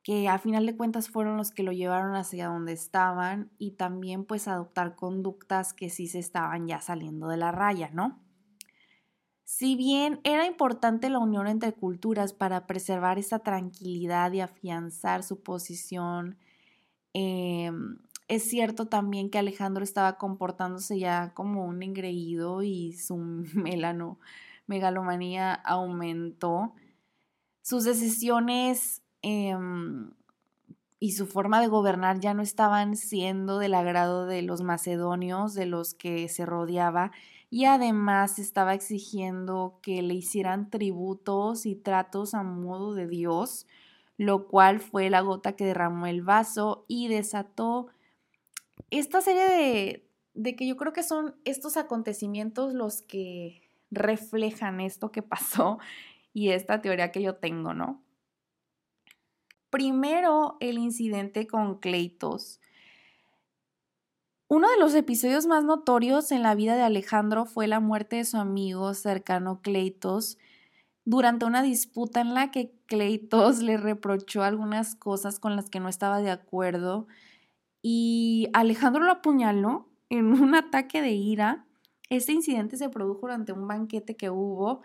que 0.03 0.29
a 0.29 0.39
final 0.39 0.67
de 0.67 0.77
cuentas 0.77 1.09
fueron 1.09 1.37
los 1.37 1.51
que 1.51 1.63
lo 1.63 1.73
llevaron 1.73 2.15
hacia 2.15 2.49
donde 2.49 2.73
estaban 2.73 3.51
y 3.59 3.73
también 3.73 4.25
pues 4.25 4.49
adoptar 4.49 4.97
conductas 4.97 5.73
que 5.73 5.91
sí 5.91 6.07
se 6.07 6.19
estaban 6.19 6.67
ya 6.67 6.81
saliendo 6.81 7.29
de 7.29 7.37
la 7.37 7.53
raya, 7.53 7.91
¿no? 7.93 8.19
Si 9.53 9.75
bien 9.75 10.21
era 10.23 10.47
importante 10.47 11.11
la 11.11 11.19
unión 11.19 11.49
entre 11.49 11.73
culturas 11.73 12.33
para 12.33 12.69
preservar 12.69 13.19
esa 13.19 13.41
tranquilidad 13.41 14.31
y 14.31 14.41
afianzar 14.41 15.25
su 15.25 15.43
posición, 15.43 16.39
em, 17.15 17.99
es 18.29 18.45
cierto 18.49 18.87
también 18.87 19.29
que 19.29 19.39
Alejandro 19.39 19.83
estaba 19.83 20.19
comportándose 20.19 21.01
ya 21.01 21.35
como 21.35 21.67
un 21.67 21.83
engreído 21.83 22.63
y 22.63 22.93
su 22.93 23.17
melano, 23.55 24.21
megalomanía 24.69 25.53
aumentó. 25.53 26.73
Sus 27.61 27.83
decisiones 27.83 29.03
em, 29.21 30.13
y 31.01 31.13
su 31.13 31.27
forma 31.27 31.61
de 31.61 31.67
gobernar 31.67 32.21
ya 32.21 32.35
no 32.35 32.43
estaban 32.43 32.95
siendo 32.95 33.59
del 33.59 33.75
agrado 33.75 34.27
de 34.27 34.43
los 34.43 34.63
macedonios, 34.63 35.55
de 35.55 35.67
los 35.67 35.95
que 35.95 36.29
se 36.29 36.47
rodeaba, 36.47 37.11
y 37.51 37.65
además 37.65 38.39
estaba 38.39 38.75
exigiendo 38.75 39.81
que 39.83 40.03
le 40.03 40.15
hicieran 40.15 40.71
tributos 40.71 41.67
y 41.67 41.75
tratos 41.75 42.35
a 42.35 42.45
modo 42.45 42.95
de 42.95 43.09
Dios, 43.09 43.67
lo 44.17 44.47
cual 44.47 44.79
fue 44.79 45.11
la 45.11 45.21
gota 45.21 45.57
que 45.57 45.65
derramó 45.65 46.07
el 46.07 46.23
vaso 46.23 46.85
y 46.87 47.09
desató 47.09 47.89
esta 48.91 49.21
serie 49.21 49.43
de, 49.43 50.09
de 50.35 50.57
que 50.57 50.67
yo 50.67 50.77
creo 50.77 50.93
que 50.93 51.03
son 51.03 51.35
estos 51.45 51.77
acontecimientos 51.77 52.73
los 52.73 53.03
que 53.03 53.63
reflejan 53.91 54.81
esto 54.81 55.11
que 55.11 55.23
pasó 55.23 55.79
y 56.33 56.51
esta 56.51 56.81
teoría 56.81 57.11
que 57.11 57.23
yo 57.23 57.37
tengo, 57.37 57.75
¿no? 57.75 58.05
Primero, 59.71 60.57
el 60.61 60.79
incidente 60.79 61.47
con 61.47 61.79
Cleitos. 61.79 62.60
Uno 64.53 64.69
de 64.69 64.79
los 64.81 64.97
episodios 64.97 65.47
más 65.47 65.63
notorios 65.63 66.33
en 66.33 66.43
la 66.43 66.57
vida 66.57 66.75
de 66.75 66.83
Alejandro 66.83 67.45
fue 67.47 67.69
la 67.69 67.79
muerte 67.79 68.17
de 68.17 68.25
su 68.25 68.37
amigo 68.37 68.95
cercano 68.95 69.63
Cleitos 69.63 70.39
durante 71.05 71.45
una 71.45 71.63
disputa 71.63 72.21
en 72.21 72.35
la 72.35 72.51
que 72.51 72.73
Cleitos 72.87 73.61
le 73.61 73.77
reprochó 73.77 74.43
algunas 74.43 74.97
cosas 74.97 75.39
con 75.39 75.55
las 75.55 75.71
que 75.71 75.79
no 75.79 75.89
estaba 75.89 76.21
de 76.21 76.33
acuerdo 76.33 77.07
y 77.81 78.49
Alejandro 78.53 79.05
lo 79.05 79.13
apuñaló 79.13 79.89
en 80.09 80.33
un 80.33 80.53
ataque 80.57 81.01
de 81.01 81.13
ira. 81.13 81.65
Este 82.09 82.33
incidente 82.33 82.77
se 82.77 82.89
produjo 82.89 83.21
durante 83.21 83.53
un 83.53 83.69
banquete 83.69 84.17
que 84.17 84.31
hubo 84.31 84.83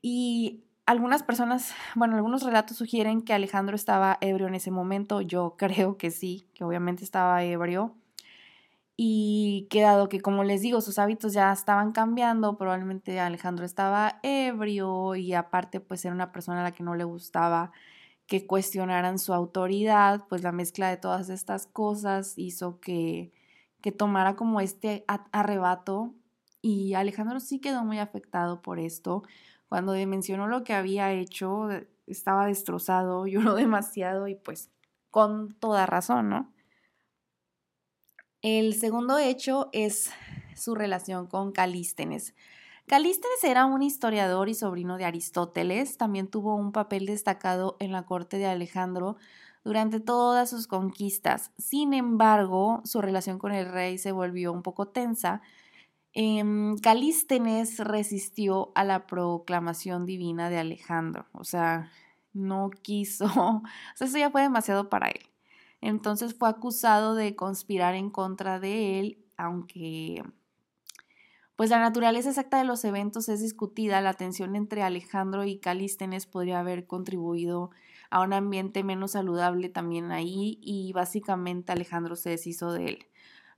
y 0.00 0.64
algunas 0.86 1.22
personas, 1.22 1.74
bueno, 1.96 2.16
algunos 2.16 2.44
relatos 2.44 2.78
sugieren 2.78 3.20
que 3.20 3.34
Alejandro 3.34 3.76
estaba 3.76 4.16
ebrio 4.22 4.46
en 4.46 4.54
ese 4.54 4.70
momento. 4.70 5.20
Yo 5.20 5.56
creo 5.58 5.98
que 5.98 6.10
sí, 6.10 6.46
que 6.54 6.64
obviamente 6.64 7.04
estaba 7.04 7.44
ebrio. 7.44 7.99
Y 9.02 9.66
que 9.70 9.80
dado 9.80 10.10
que, 10.10 10.20
como 10.20 10.44
les 10.44 10.60
digo, 10.60 10.82
sus 10.82 10.98
hábitos 10.98 11.32
ya 11.32 11.50
estaban 11.52 11.92
cambiando, 11.92 12.58
probablemente 12.58 13.18
Alejandro 13.18 13.64
estaba 13.64 14.20
ebrio 14.22 15.14
y 15.14 15.32
aparte 15.32 15.80
pues 15.80 16.04
era 16.04 16.14
una 16.14 16.32
persona 16.32 16.60
a 16.60 16.64
la 16.64 16.72
que 16.72 16.82
no 16.82 16.94
le 16.94 17.04
gustaba 17.04 17.72
que 18.26 18.46
cuestionaran 18.46 19.18
su 19.18 19.32
autoridad, 19.32 20.26
pues 20.28 20.42
la 20.42 20.52
mezcla 20.52 20.90
de 20.90 20.98
todas 20.98 21.30
estas 21.30 21.66
cosas 21.66 22.34
hizo 22.36 22.78
que, 22.78 23.32
que 23.80 23.90
tomara 23.90 24.36
como 24.36 24.60
este 24.60 25.06
arrebato 25.32 26.14
y 26.60 26.92
Alejandro 26.92 27.40
sí 27.40 27.58
quedó 27.58 27.84
muy 27.84 27.98
afectado 28.00 28.60
por 28.60 28.78
esto. 28.78 29.22
Cuando 29.70 29.94
mencionó 30.06 30.46
lo 30.46 30.62
que 30.62 30.74
había 30.74 31.10
hecho, 31.10 31.68
estaba 32.06 32.44
destrozado, 32.44 33.26
lloró 33.26 33.54
demasiado 33.54 34.28
y 34.28 34.34
pues 34.34 34.70
con 35.10 35.54
toda 35.54 35.86
razón, 35.86 36.28
¿no? 36.28 36.52
El 38.42 38.72
segundo 38.72 39.18
hecho 39.18 39.68
es 39.72 40.10
su 40.56 40.74
relación 40.74 41.26
con 41.26 41.52
Calístenes. 41.52 42.34
Calístenes 42.86 43.44
era 43.44 43.66
un 43.66 43.82
historiador 43.82 44.48
y 44.48 44.54
sobrino 44.54 44.96
de 44.96 45.04
Aristóteles, 45.04 45.98
también 45.98 46.26
tuvo 46.26 46.54
un 46.56 46.72
papel 46.72 47.04
destacado 47.04 47.76
en 47.80 47.92
la 47.92 48.06
corte 48.06 48.38
de 48.38 48.46
Alejandro 48.46 49.16
durante 49.62 50.00
todas 50.00 50.48
sus 50.48 50.66
conquistas. 50.66 51.52
Sin 51.58 51.92
embargo, 51.92 52.80
su 52.84 53.02
relación 53.02 53.38
con 53.38 53.52
el 53.52 53.70
rey 53.70 53.98
se 53.98 54.10
volvió 54.10 54.52
un 54.52 54.62
poco 54.62 54.88
tensa. 54.88 55.42
Em, 56.14 56.78
Calístenes 56.78 57.78
resistió 57.78 58.72
a 58.74 58.84
la 58.84 59.06
proclamación 59.06 60.06
divina 60.06 60.48
de 60.48 60.58
Alejandro, 60.58 61.26
o 61.32 61.44
sea, 61.44 61.90
no 62.32 62.70
quiso, 62.70 63.26
o 63.36 63.62
sea, 63.96 64.06
eso 64.06 64.18
ya 64.18 64.30
fue 64.30 64.42
demasiado 64.42 64.88
para 64.88 65.08
él. 65.08 65.29
Entonces 65.80 66.34
fue 66.34 66.48
acusado 66.48 67.14
de 67.14 67.36
conspirar 67.36 67.94
en 67.94 68.10
contra 68.10 68.60
de 68.60 69.00
él, 69.00 69.18
aunque 69.36 70.22
pues 71.60 71.68
la 71.68 71.78
naturaleza 71.78 72.30
exacta 72.30 72.56
de 72.56 72.64
los 72.64 72.86
eventos 72.86 73.28
es 73.28 73.42
discutida, 73.42 74.00
la 74.00 74.14
tensión 74.14 74.56
entre 74.56 74.82
Alejandro 74.82 75.44
y 75.44 75.58
Calístenes 75.58 76.24
podría 76.24 76.60
haber 76.60 76.86
contribuido 76.86 77.70
a 78.08 78.22
un 78.22 78.32
ambiente 78.32 78.82
menos 78.82 79.10
saludable 79.10 79.68
también 79.68 80.10
ahí 80.10 80.58
y 80.62 80.92
básicamente 80.94 81.72
Alejandro 81.72 82.16
se 82.16 82.30
deshizo 82.30 82.72
de 82.72 82.86
él, 82.86 83.06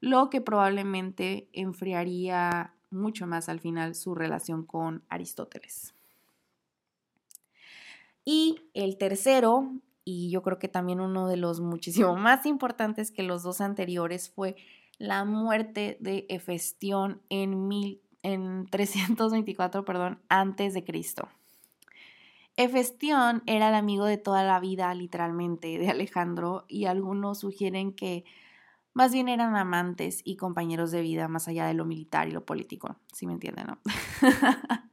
lo 0.00 0.30
que 0.30 0.40
probablemente 0.40 1.48
enfriaría 1.52 2.74
mucho 2.90 3.28
más 3.28 3.48
al 3.48 3.60
final 3.60 3.94
su 3.94 4.16
relación 4.16 4.64
con 4.64 5.04
Aristóteles. 5.08 5.94
Y 8.24 8.62
el 8.74 8.98
tercero, 8.98 9.72
y 10.04 10.30
yo 10.30 10.42
creo 10.42 10.58
que 10.58 10.68
también 10.68 11.00
uno 11.00 11.28
de 11.28 11.36
los 11.36 11.60
muchísimo 11.60 12.16
más 12.16 12.46
importantes 12.46 13.10
que 13.10 13.22
los 13.22 13.42
dos 13.42 13.60
anteriores, 13.60 14.30
fue 14.30 14.56
la 14.98 15.24
muerte 15.24 15.96
de 16.00 16.26
Hefestión 16.28 17.22
en, 17.28 17.68
mil, 17.68 18.00
en 18.22 18.66
324 18.70 19.84
perdón, 19.84 20.20
antes 20.28 20.74
de 20.74 20.84
Cristo. 20.84 21.28
Hefestión 22.56 23.42
era 23.46 23.70
el 23.70 23.74
amigo 23.74 24.04
de 24.04 24.18
toda 24.18 24.44
la 24.44 24.60
vida, 24.60 24.92
literalmente, 24.94 25.78
de 25.78 25.88
Alejandro, 25.88 26.66
y 26.68 26.84
algunos 26.84 27.40
sugieren 27.40 27.94
que 27.94 28.24
más 28.92 29.12
bien 29.12 29.30
eran 29.30 29.56
amantes 29.56 30.20
y 30.22 30.36
compañeros 30.36 30.90
de 30.90 31.00
vida, 31.00 31.28
más 31.28 31.48
allá 31.48 31.66
de 31.66 31.72
lo 31.72 31.86
militar 31.86 32.28
y 32.28 32.32
lo 32.32 32.44
político, 32.44 32.96
si 33.10 33.26
me 33.26 33.32
entienden, 33.32 33.68
¿no? 33.68 33.78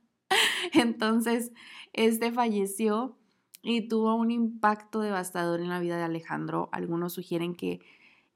Entonces, 0.74 1.52
este 1.92 2.32
falleció 2.32 3.19
y 3.62 3.88
tuvo 3.88 4.16
un 4.16 4.32
impacto 4.32 5.00
devastador 5.02 5.60
en 5.60 5.70
la 5.70 5.80
vida 5.80 5.98
de 5.98 6.04
Alejandro. 6.04 6.70
Algunos 6.72 7.14
sugieren 7.14 7.56
que 7.56 7.82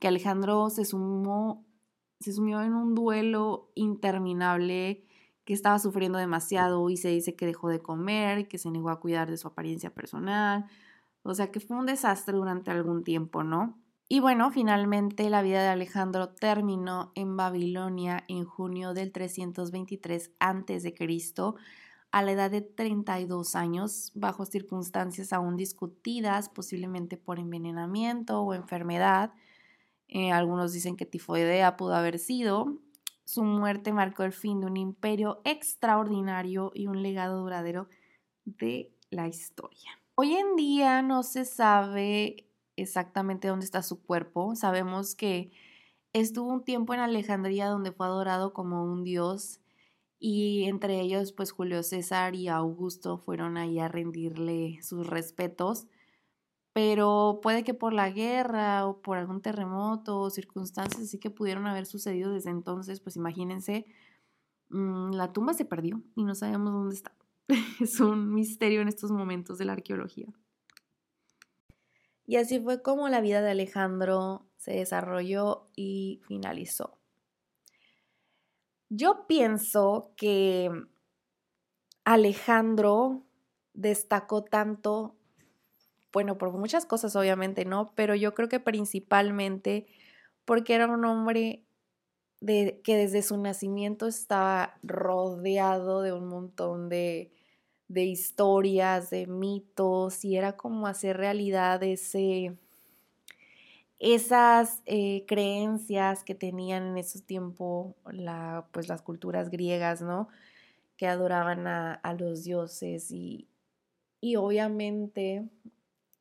que 0.04 0.10
Alejandro 0.10 0.70
se 0.70 0.84
sumó, 0.84 1.66
se 2.20 2.34
sumió 2.34 2.62
en 2.62 2.74
un 2.74 2.94
duelo 2.94 3.72
interminable, 3.74 5.06
que 5.46 5.54
estaba 5.54 5.80
sufriendo 5.80 6.20
demasiado 6.20 6.90
y 6.90 6.98
se 6.98 7.08
dice 7.08 7.38
que 7.38 7.46
dejó 7.46 7.70
de 7.70 7.82
comer, 7.82 8.50
que 8.50 8.58
se 8.58 8.70
negó 8.70 8.90
a 8.90 9.00
cuidar 9.00 9.32
de 9.32 9.38
su 9.38 9.48
apariencia 9.48 9.94
personal. 9.94 10.66
O 11.22 11.34
sea 11.34 11.52
que 11.52 11.62
fue 11.62 11.78
un 11.78 11.86
desastre 11.86 12.36
durante 12.36 12.70
algún 12.70 13.06
tiempo, 13.06 13.46
¿no? 13.46 13.80
Y 14.10 14.20
bueno, 14.20 14.52
finalmente 14.52 15.30
la 15.30 15.42
vida 15.42 15.62
de 15.62 15.70
Alejandro 15.70 16.28
terminó 16.28 17.14
en 17.16 17.38
Babilonia 17.38 18.26
en 18.28 18.44
junio 18.44 18.94
del 18.94 19.14
323 19.14 20.32
a.C., 20.38 20.94
a 22.14 22.22
la 22.22 22.32
edad 22.32 22.52
de 22.52 22.62
32 22.62 23.56
años, 23.56 24.12
bajo 24.14 24.46
circunstancias 24.46 25.34
aún 25.34 25.58
discutidas, 25.58 26.48
posiblemente 26.48 27.18
por 27.18 27.40
envenenamiento 27.40 28.40
o 28.40 28.54
enfermedad. 28.54 29.34
Eh, 30.08 30.32
algunos 30.32 30.74
dicen 30.74 30.96
que 30.96 31.08
tifoidea 31.08 31.76
pudo 31.76 31.96
haber 31.96 32.20
sido. 32.20 32.78
Su 33.24 33.44
muerte 33.44 33.94
marcó 33.94 34.22
el 34.22 34.32
fin 34.32 34.60
de 34.60 34.68
un 34.68 34.78
imperio 34.78 35.42
extraordinario 35.44 36.72
y 36.76 36.86
un 36.86 37.02
legado 37.02 37.42
duradero 37.42 37.90
de 38.46 38.96
la 39.10 39.28
historia. 39.28 40.00
Hoy 40.14 40.36
en 40.36 40.56
día 40.56 41.02
no 41.02 41.24
se 41.24 41.46
sabe 41.46 42.48
exactamente 42.76 43.48
dónde 43.48 43.66
está 43.66 43.82
su 43.82 44.04
cuerpo. 44.04 44.56
Sabemos 44.56 45.16
que 45.16 45.52
estuvo 46.14 46.54
un 46.54 46.64
tiempo 46.64 46.94
en 46.94 47.00
Alejandría 47.00 47.70
donde 47.70 47.92
fue 47.92 48.06
adorado 48.06 48.54
como 48.54 48.84
un 48.84 49.04
dios 49.04 49.63
y 50.26 50.64
entre 50.66 51.02
ellos 51.02 51.34
pues 51.34 51.52
Julio 51.52 51.84
César 51.84 52.36
y 52.36 52.48
Augusto 52.48 53.18
fueron 53.18 53.58
ahí 53.58 53.80
a 53.80 53.90
rendirle 53.90 54.80
sus 54.82 55.06
respetos 55.06 55.88
pero 56.74 57.40
puede 57.42 57.64
que 57.64 57.76
por 57.76 57.94
la 57.94 58.10
guerra 58.10 58.88
o 58.88 59.02
por 59.02 59.18
algún 59.18 59.42
terremoto 59.42 60.20
o 60.20 60.30
circunstancias 60.32 61.04
así 61.04 61.20
que 61.20 61.30
pudieron 61.30 61.68
haber 61.68 61.86
sucedido 61.86 62.32
desde 62.32 62.50
entonces, 62.50 63.00
pues 63.00 63.16
imagínense, 63.16 63.86
mm, 64.70 65.12
la 65.12 65.32
tumba 65.32 65.54
se 65.54 65.66
perdió 65.66 66.02
y 66.16 66.24
no 66.24 66.34
sabemos 66.34 66.74
dónde 66.74 66.96
está. 66.96 67.16
es 67.80 68.00
un 68.00 68.34
misterio 68.34 68.82
en 68.82 68.88
estos 68.88 69.12
momentos 69.12 69.60
de 69.60 69.66
la 69.66 69.74
arqueología. 69.74 70.34
Y 72.26 72.38
así 72.38 72.60
fue 72.60 72.82
como 72.82 73.10
la 73.10 73.22
vida 73.22 73.42
de 73.42 73.52
Alejandro 73.52 74.48
se 74.58 74.72
desarrolló 74.72 75.70
y 75.76 76.22
finalizó. 76.26 76.98
Yo 78.96 79.26
pienso 79.26 80.12
que 80.16 80.70
Alejandro 82.06 83.24
destacó 83.74 84.44
tanto 84.44 85.16
bueno, 86.12 86.38
por 86.38 86.52
muchas 86.52 86.86
cosas 86.86 87.16
obviamente, 87.16 87.66
¿no? 87.66 87.92
Pero 87.96 88.14
yo 88.14 88.36
creo 88.36 88.48
que 88.48 88.60
principalmente 88.60 89.88
porque 90.46 90.76
era 90.76 90.86
un 90.88 91.06
hombre 91.06 91.66
de, 92.40 92.82
que 92.84 92.96
desde 92.96 93.24
su 93.24 93.36
nacimiento 93.38 94.06
estaba 94.06 94.76
rodeado 94.84 96.02
de 96.04 96.14
un 96.14 96.28
montón 96.28 96.88
de, 96.88 97.32
de 97.88 98.04
historias, 98.04 99.10
de 99.10 99.26
mitos, 99.26 100.24
y 100.24 100.38
era 100.38 100.56
como 100.56 100.86
hacer 100.86 101.18
realidad 101.18 101.82
ese, 101.82 102.60
esas 104.04 104.82
eh, 104.86 105.24
creencias 105.28 106.26
que 106.26 106.36
tenían 106.36 106.88
en 106.90 106.98
ese 106.98 107.22
tiempo 107.22 107.96
la, 108.12 108.68
pues 108.72 108.90
las 108.90 109.02
culturas 109.02 109.50
griegas, 109.50 110.02
¿no? 110.02 110.28
Que 110.98 111.08
adoraban 111.08 111.68
a, 111.68 111.94
a 111.94 112.14
los 112.14 112.44
dioses 112.44 113.12
y, 113.12 113.48
y 114.22 114.36
obviamente 114.36 115.48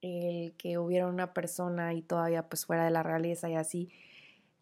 el 0.00 0.54
que 0.56 0.78
hubiera 0.78 1.08
una 1.08 1.34
persona 1.34 1.94
y 1.94 2.02
todavía 2.02 2.48
pues 2.48 2.66
fuera 2.66 2.84
de 2.84 2.92
la 2.92 3.02
realeza 3.02 3.50
y 3.50 3.56
así, 3.56 3.90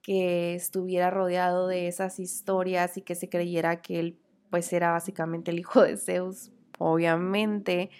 que 0.03 0.55
estuviera 0.55 1.11
rodeado 1.11 1.69
de 1.69 1.89
esas 1.89 2.19
historias 2.21 2.97
y 2.97 3.03
que 3.03 3.15
se 3.15 3.29
creyera 3.29 3.83
que 3.83 4.01
él 4.01 4.19
pues 4.51 4.73
era 4.73 4.93
básicamente 4.93 5.51
el 5.51 5.59
hijo 5.59 5.83
de 5.83 5.99
Zeus, 5.99 6.53
obviamente 6.81 7.91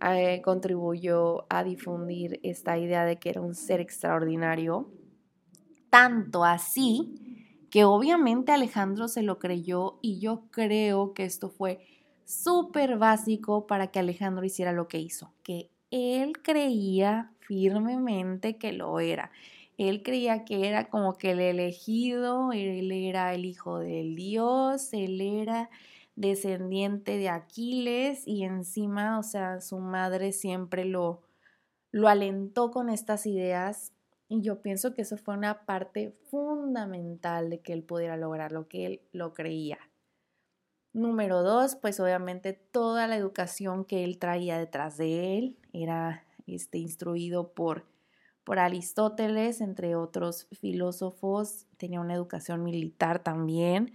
eh, 0.00 0.42
contribuyó 0.44 1.46
a 1.48 1.64
difundir 1.64 2.38
esta 2.42 2.78
idea 2.78 3.04
de 3.04 3.18
que 3.18 3.30
era 3.30 3.40
un 3.40 3.54
ser 3.54 3.80
extraordinario. 3.80 4.90
Tanto 5.88 6.44
así 6.44 7.66
que 7.70 7.84
obviamente 7.84 8.52
Alejandro 8.52 9.08
se 9.08 9.22
lo 9.22 9.38
creyó 9.38 9.98
y 10.02 10.18
yo 10.20 10.44
creo 10.50 11.14
que 11.14 11.24
esto 11.24 11.48
fue 11.48 11.80
súper 12.24 12.98
básico 12.98 13.66
para 13.66 13.86
que 13.88 14.00
Alejandro 14.00 14.44
hiciera 14.44 14.72
lo 14.72 14.86
que 14.86 14.98
hizo, 14.98 15.32
que 15.42 15.70
él 15.90 16.42
creía 16.42 17.32
firmemente 17.40 18.58
que 18.58 18.72
lo 18.72 19.00
era. 19.00 19.30
Él 19.78 20.02
creía 20.02 20.44
que 20.44 20.68
era 20.68 20.88
como 20.88 21.16
que 21.16 21.30
el 21.30 21.40
elegido, 21.40 22.52
él 22.52 22.92
era 22.92 23.34
el 23.34 23.46
hijo 23.46 23.78
del 23.78 24.14
Dios, 24.14 24.92
él 24.92 25.20
era 25.20 25.70
descendiente 26.16 27.18
de 27.18 27.28
Aquiles 27.28 28.26
y 28.26 28.42
encima, 28.42 29.18
o 29.18 29.22
sea, 29.22 29.60
su 29.60 29.78
madre 29.78 30.32
siempre 30.32 30.84
lo, 30.84 31.22
lo 31.92 32.08
alentó 32.08 32.70
con 32.70 32.88
estas 32.88 33.26
ideas 33.26 33.92
y 34.28 34.40
yo 34.40 34.60
pienso 34.60 34.94
que 34.94 35.02
eso 35.02 35.16
fue 35.16 35.34
una 35.34 35.64
parte 35.66 36.16
fundamental 36.30 37.48
de 37.50 37.60
que 37.60 37.72
él 37.72 37.84
pudiera 37.84 38.16
lograr 38.16 38.50
lo 38.50 38.66
que 38.66 38.86
él 38.86 39.00
lo 39.12 39.34
creía. 39.34 39.78
Número 40.92 41.42
dos, 41.42 41.76
pues 41.76 42.00
obviamente 42.00 42.54
toda 42.54 43.06
la 43.06 43.16
educación 43.16 43.84
que 43.84 44.02
él 44.02 44.18
traía 44.18 44.58
detrás 44.58 44.96
de 44.96 45.36
él 45.36 45.58
era 45.72 46.24
este, 46.46 46.78
instruido 46.78 47.52
por, 47.52 47.84
por 48.44 48.58
Aristóteles, 48.58 49.60
entre 49.60 49.94
otros 49.94 50.48
filósofos, 50.58 51.66
tenía 51.76 52.00
una 52.00 52.14
educación 52.14 52.64
militar 52.64 53.22
también. 53.22 53.92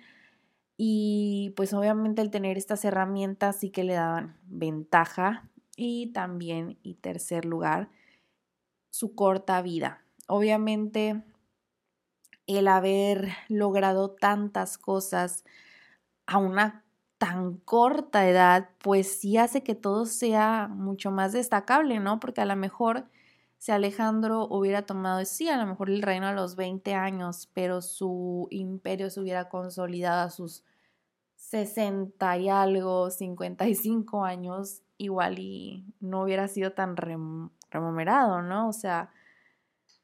Y 0.84 1.54
pues 1.56 1.76
obviamente 1.76 2.24
el 2.24 2.32
tener 2.32 2.58
estas 2.58 2.84
herramientas 2.86 3.58
sí 3.58 3.70
que 3.70 3.84
le 3.84 3.94
daban 3.94 4.36
ventaja. 4.48 5.48
Y 5.78 6.08
también, 6.12 6.80
y 6.82 6.96
tercer 6.96 7.46
lugar, 7.46 7.92
su 8.90 9.14
corta 9.14 9.62
vida. 9.62 10.04
Obviamente 10.28 11.22
el 12.48 12.68
haber 12.68 13.30
logrado 13.48 14.10
tantas 14.10 14.80
cosas 14.80 15.46
a 16.26 16.40
una 16.40 16.84
tan 17.20 17.58
corta 17.58 18.28
edad, 18.28 18.70
pues 18.80 19.20
sí 19.20 19.38
hace 19.38 19.62
que 19.62 19.76
todo 19.76 20.08
sea 20.08 20.68
mucho 20.68 21.12
más 21.12 21.32
destacable, 21.32 22.00
¿no? 22.00 22.20
Porque 22.20 22.42
a 22.42 22.46
lo 22.46 22.56
mejor 22.56 23.06
si 23.60 23.72
Alejandro 23.72 24.48
hubiera 24.50 24.82
tomado, 24.88 25.24
sí, 25.26 25.48
a 25.48 25.58
lo 25.58 25.68
mejor 25.68 25.92
el 25.92 26.02
reino 26.02 26.26
a 26.26 26.34
los 26.34 26.56
20 26.56 26.96
años, 26.96 27.52
pero 27.54 27.84
su 27.84 28.48
imperio 28.50 29.12
se 29.12 29.20
hubiera 29.20 29.48
consolidado 29.48 30.22
a 30.26 30.32
sus 30.32 30.64
60 31.52 32.38
y 32.38 32.48
algo, 32.48 33.12
55 33.12 34.24
años, 34.24 34.84
igual 34.98 35.38
y 35.40 35.84
no 36.00 36.24
hubiera 36.24 36.48
sido 36.48 36.72
tan 36.72 36.96
remunerado, 36.96 38.42
¿no? 38.42 38.70
O 38.70 38.74
sea, 38.74 39.12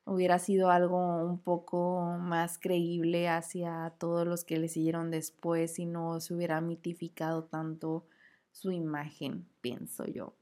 hubiera 0.04 0.40
sido 0.40 0.72
algo 0.72 0.98
un 1.24 1.40
poco 1.40 2.18
más 2.20 2.60
creíble 2.60 3.30
hacia 3.30 3.94
todos 3.98 4.28
los 4.28 4.44
que 4.44 4.60
le 4.60 4.68
siguieron 4.68 5.10
después 5.10 5.80
y 5.80 5.86
no 5.86 6.20
se 6.20 6.34
hubiera 6.34 6.60
mitificado 6.60 7.46
tanto 7.46 8.06
su 8.52 8.74
imagen, 8.74 9.48
pienso 9.62 10.06
yo. 10.06 10.34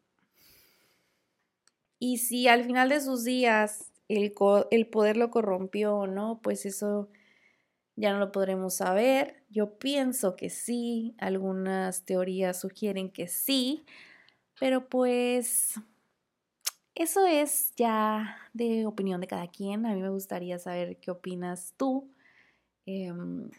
Y 1.99 2.17
si 2.17 2.47
al 2.47 2.63
final 2.63 2.89
de 2.89 3.01
sus 3.01 3.23
días 3.23 3.91
el, 4.07 4.33
el 4.71 4.87
poder 4.87 5.17
lo 5.17 5.29
corrompió 5.29 5.97
o 5.97 6.07
no, 6.07 6.39
pues 6.41 6.65
eso 6.65 7.09
ya 7.95 8.11
no 8.13 8.19
lo 8.19 8.31
podremos 8.31 8.75
saber. 8.75 9.43
Yo 9.49 9.77
pienso 9.77 10.35
que 10.35 10.49
sí, 10.49 11.15
algunas 11.17 12.05
teorías 12.05 12.59
sugieren 12.59 13.11
que 13.11 13.27
sí, 13.27 13.85
pero 14.59 14.89
pues 14.89 15.75
eso 16.95 17.25
es 17.25 17.73
ya 17.75 18.37
de 18.53 18.85
opinión 18.85 19.21
de 19.21 19.27
cada 19.27 19.47
quien. 19.47 19.85
A 19.85 19.93
mí 19.93 20.01
me 20.01 20.09
gustaría 20.09 20.59
saber 20.59 20.97
qué 20.99 21.11
opinas 21.11 21.73
tú. 21.77 22.11
Em, 22.85 23.49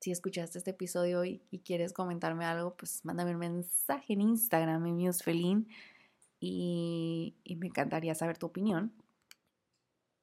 si 0.00 0.10
escuchaste 0.10 0.58
este 0.58 0.70
episodio 0.72 1.24
y, 1.24 1.40
quieres 1.64 1.92
comentarme 1.92 2.44
algo, 2.44 2.76
pues 2.76 3.04
mándame 3.04 3.32
un 3.32 3.38
mensaje 3.38 4.12
en 4.12 4.20
Instagram, 4.20 4.86
en 4.86 5.66
y, 6.40 7.36
y 7.42 7.56
me 7.56 7.68
encantaría 7.68 8.14
saber 8.14 8.36
tu 8.36 8.46
opinión. 8.46 8.92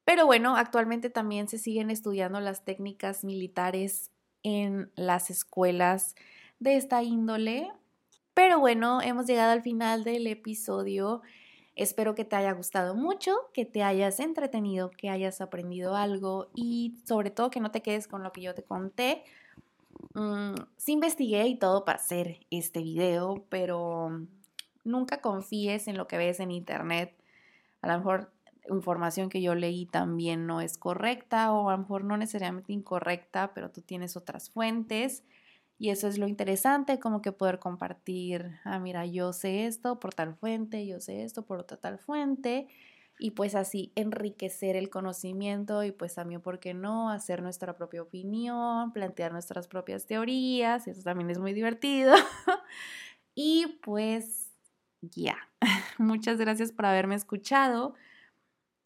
Pero 0.05 0.25
bueno, 0.25 0.55
actualmente 0.55 1.09
también 1.09 1.47
se 1.47 1.57
siguen 1.57 1.91
estudiando 1.91 2.39
las 2.39 2.65
técnicas 2.65 3.23
militares 3.23 4.11
en 4.43 4.91
las 4.95 5.29
escuelas 5.29 6.15
de 6.59 6.75
esta 6.75 7.03
índole. 7.03 7.71
Pero 8.33 8.59
bueno, 8.59 9.01
hemos 9.01 9.25
llegado 9.27 9.51
al 9.51 9.61
final 9.61 10.03
del 10.03 10.27
episodio. 10.27 11.21
Espero 11.75 12.15
que 12.15 12.25
te 12.25 12.35
haya 12.35 12.51
gustado 12.51 12.95
mucho, 12.95 13.35
que 13.53 13.65
te 13.65 13.83
hayas 13.83 14.19
entretenido, 14.19 14.91
que 14.91 15.09
hayas 15.09 15.41
aprendido 15.41 15.95
algo 15.95 16.49
y 16.53 16.97
sobre 17.05 17.31
todo 17.31 17.49
que 17.49 17.59
no 17.59 17.71
te 17.71 17.81
quedes 17.81 18.07
con 18.07 18.23
lo 18.23 18.31
que 18.31 18.41
yo 18.41 18.53
te 18.53 18.63
conté. 18.63 19.23
Mm, 20.13 20.55
sí 20.77 20.93
investigué 20.93 21.47
y 21.47 21.57
todo 21.57 21.85
para 21.85 21.99
hacer 21.99 22.45
este 22.49 22.81
video, 22.81 23.45
pero 23.49 24.25
nunca 24.83 25.21
confíes 25.21 25.87
en 25.87 25.97
lo 25.97 26.07
que 26.07 26.17
ves 26.17 26.39
en 26.39 26.51
internet. 26.51 27.15
A 27.81 27.87
lo 27.87 27.97
mejor 27.97 28.31
información 28.69 29.29
que 29.29 29.41
yo 29.41 29.55
leí 29.55 29.85
también 29.85 30.47
no 30.47 30.61
es 30.61 30.77
correcta 30.77 31.51
o 31.53 31.69
a 31.69 31.73
lo 31.73 31.79
mejor 31.79 32.03
no 32.03 32.17
necesariamente 32.17 32.73
incorrecta, 32.73 33.53
pero 33.53 33.71
tú 33.71 33.81
tienes 33.81 34.15
otras 34.17 34.49
fuentes. 34.49 35.23
Y 35.77 35.89
eso 35.89 36.07
es 36.07 36.19
lo 36.19 36.27
interesante, 36.27 36.99
como 36.99 37.21
que 37.23 37.31
poder 37.31 37.57
compartir, 37.59 38.51
ah, 38.65 38.77
mira, 38.79 39.05
yo 39.07 39.33
sé 39.33 39.65
esto 39.65 39.99
por 39.99 40.13
tal 40.13 40.35
fuente, 40.35 40.85
yo 40.85 40.99
sé 40.99 41.23
esto 41.23 41.43
por 41.43 41.57
otra 41.59 41.77
tal 41.77 41.97
fuente, 41.97 42.67
y 43.19 43.31
pues 43.31 43.55
así 43.55 43.91
enriquecer 43.95 44.75
el 44.75 44.89
conocimiento 44.89 45.83
y 45.83 45.91
pues 45.91 46.15
también, 46.15 46.41
¿por 46.41 46.59
qué 46.59 46.73
no?, 46.75 47.09
hacer 47.09 47.41
nuestra 47.41 47.75
propia 47.75 48.01
opinión, 48.03 48.93
plantear 48.93 49.31
nuestras 49.31 49.67
propias 49.67 50.05
teorías, 50.05 50.87
eso 50.87 51.01
también 51.03 51.29
es 51.31 51.39
muy 51.39 51.53
divertido. 51.53 52.13
y 53.35 53.79
pues 53.83 54.51
ya, 55.01 55.37
muchas 55.97 56.37
gracias 56.39 56.71
por 56.71 56.85
haberme 56.85 57.15
escuchado 57.15 57.95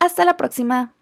Hasta 0.00 0.24
la 0.24 0.36
próxima. 0.36 0.94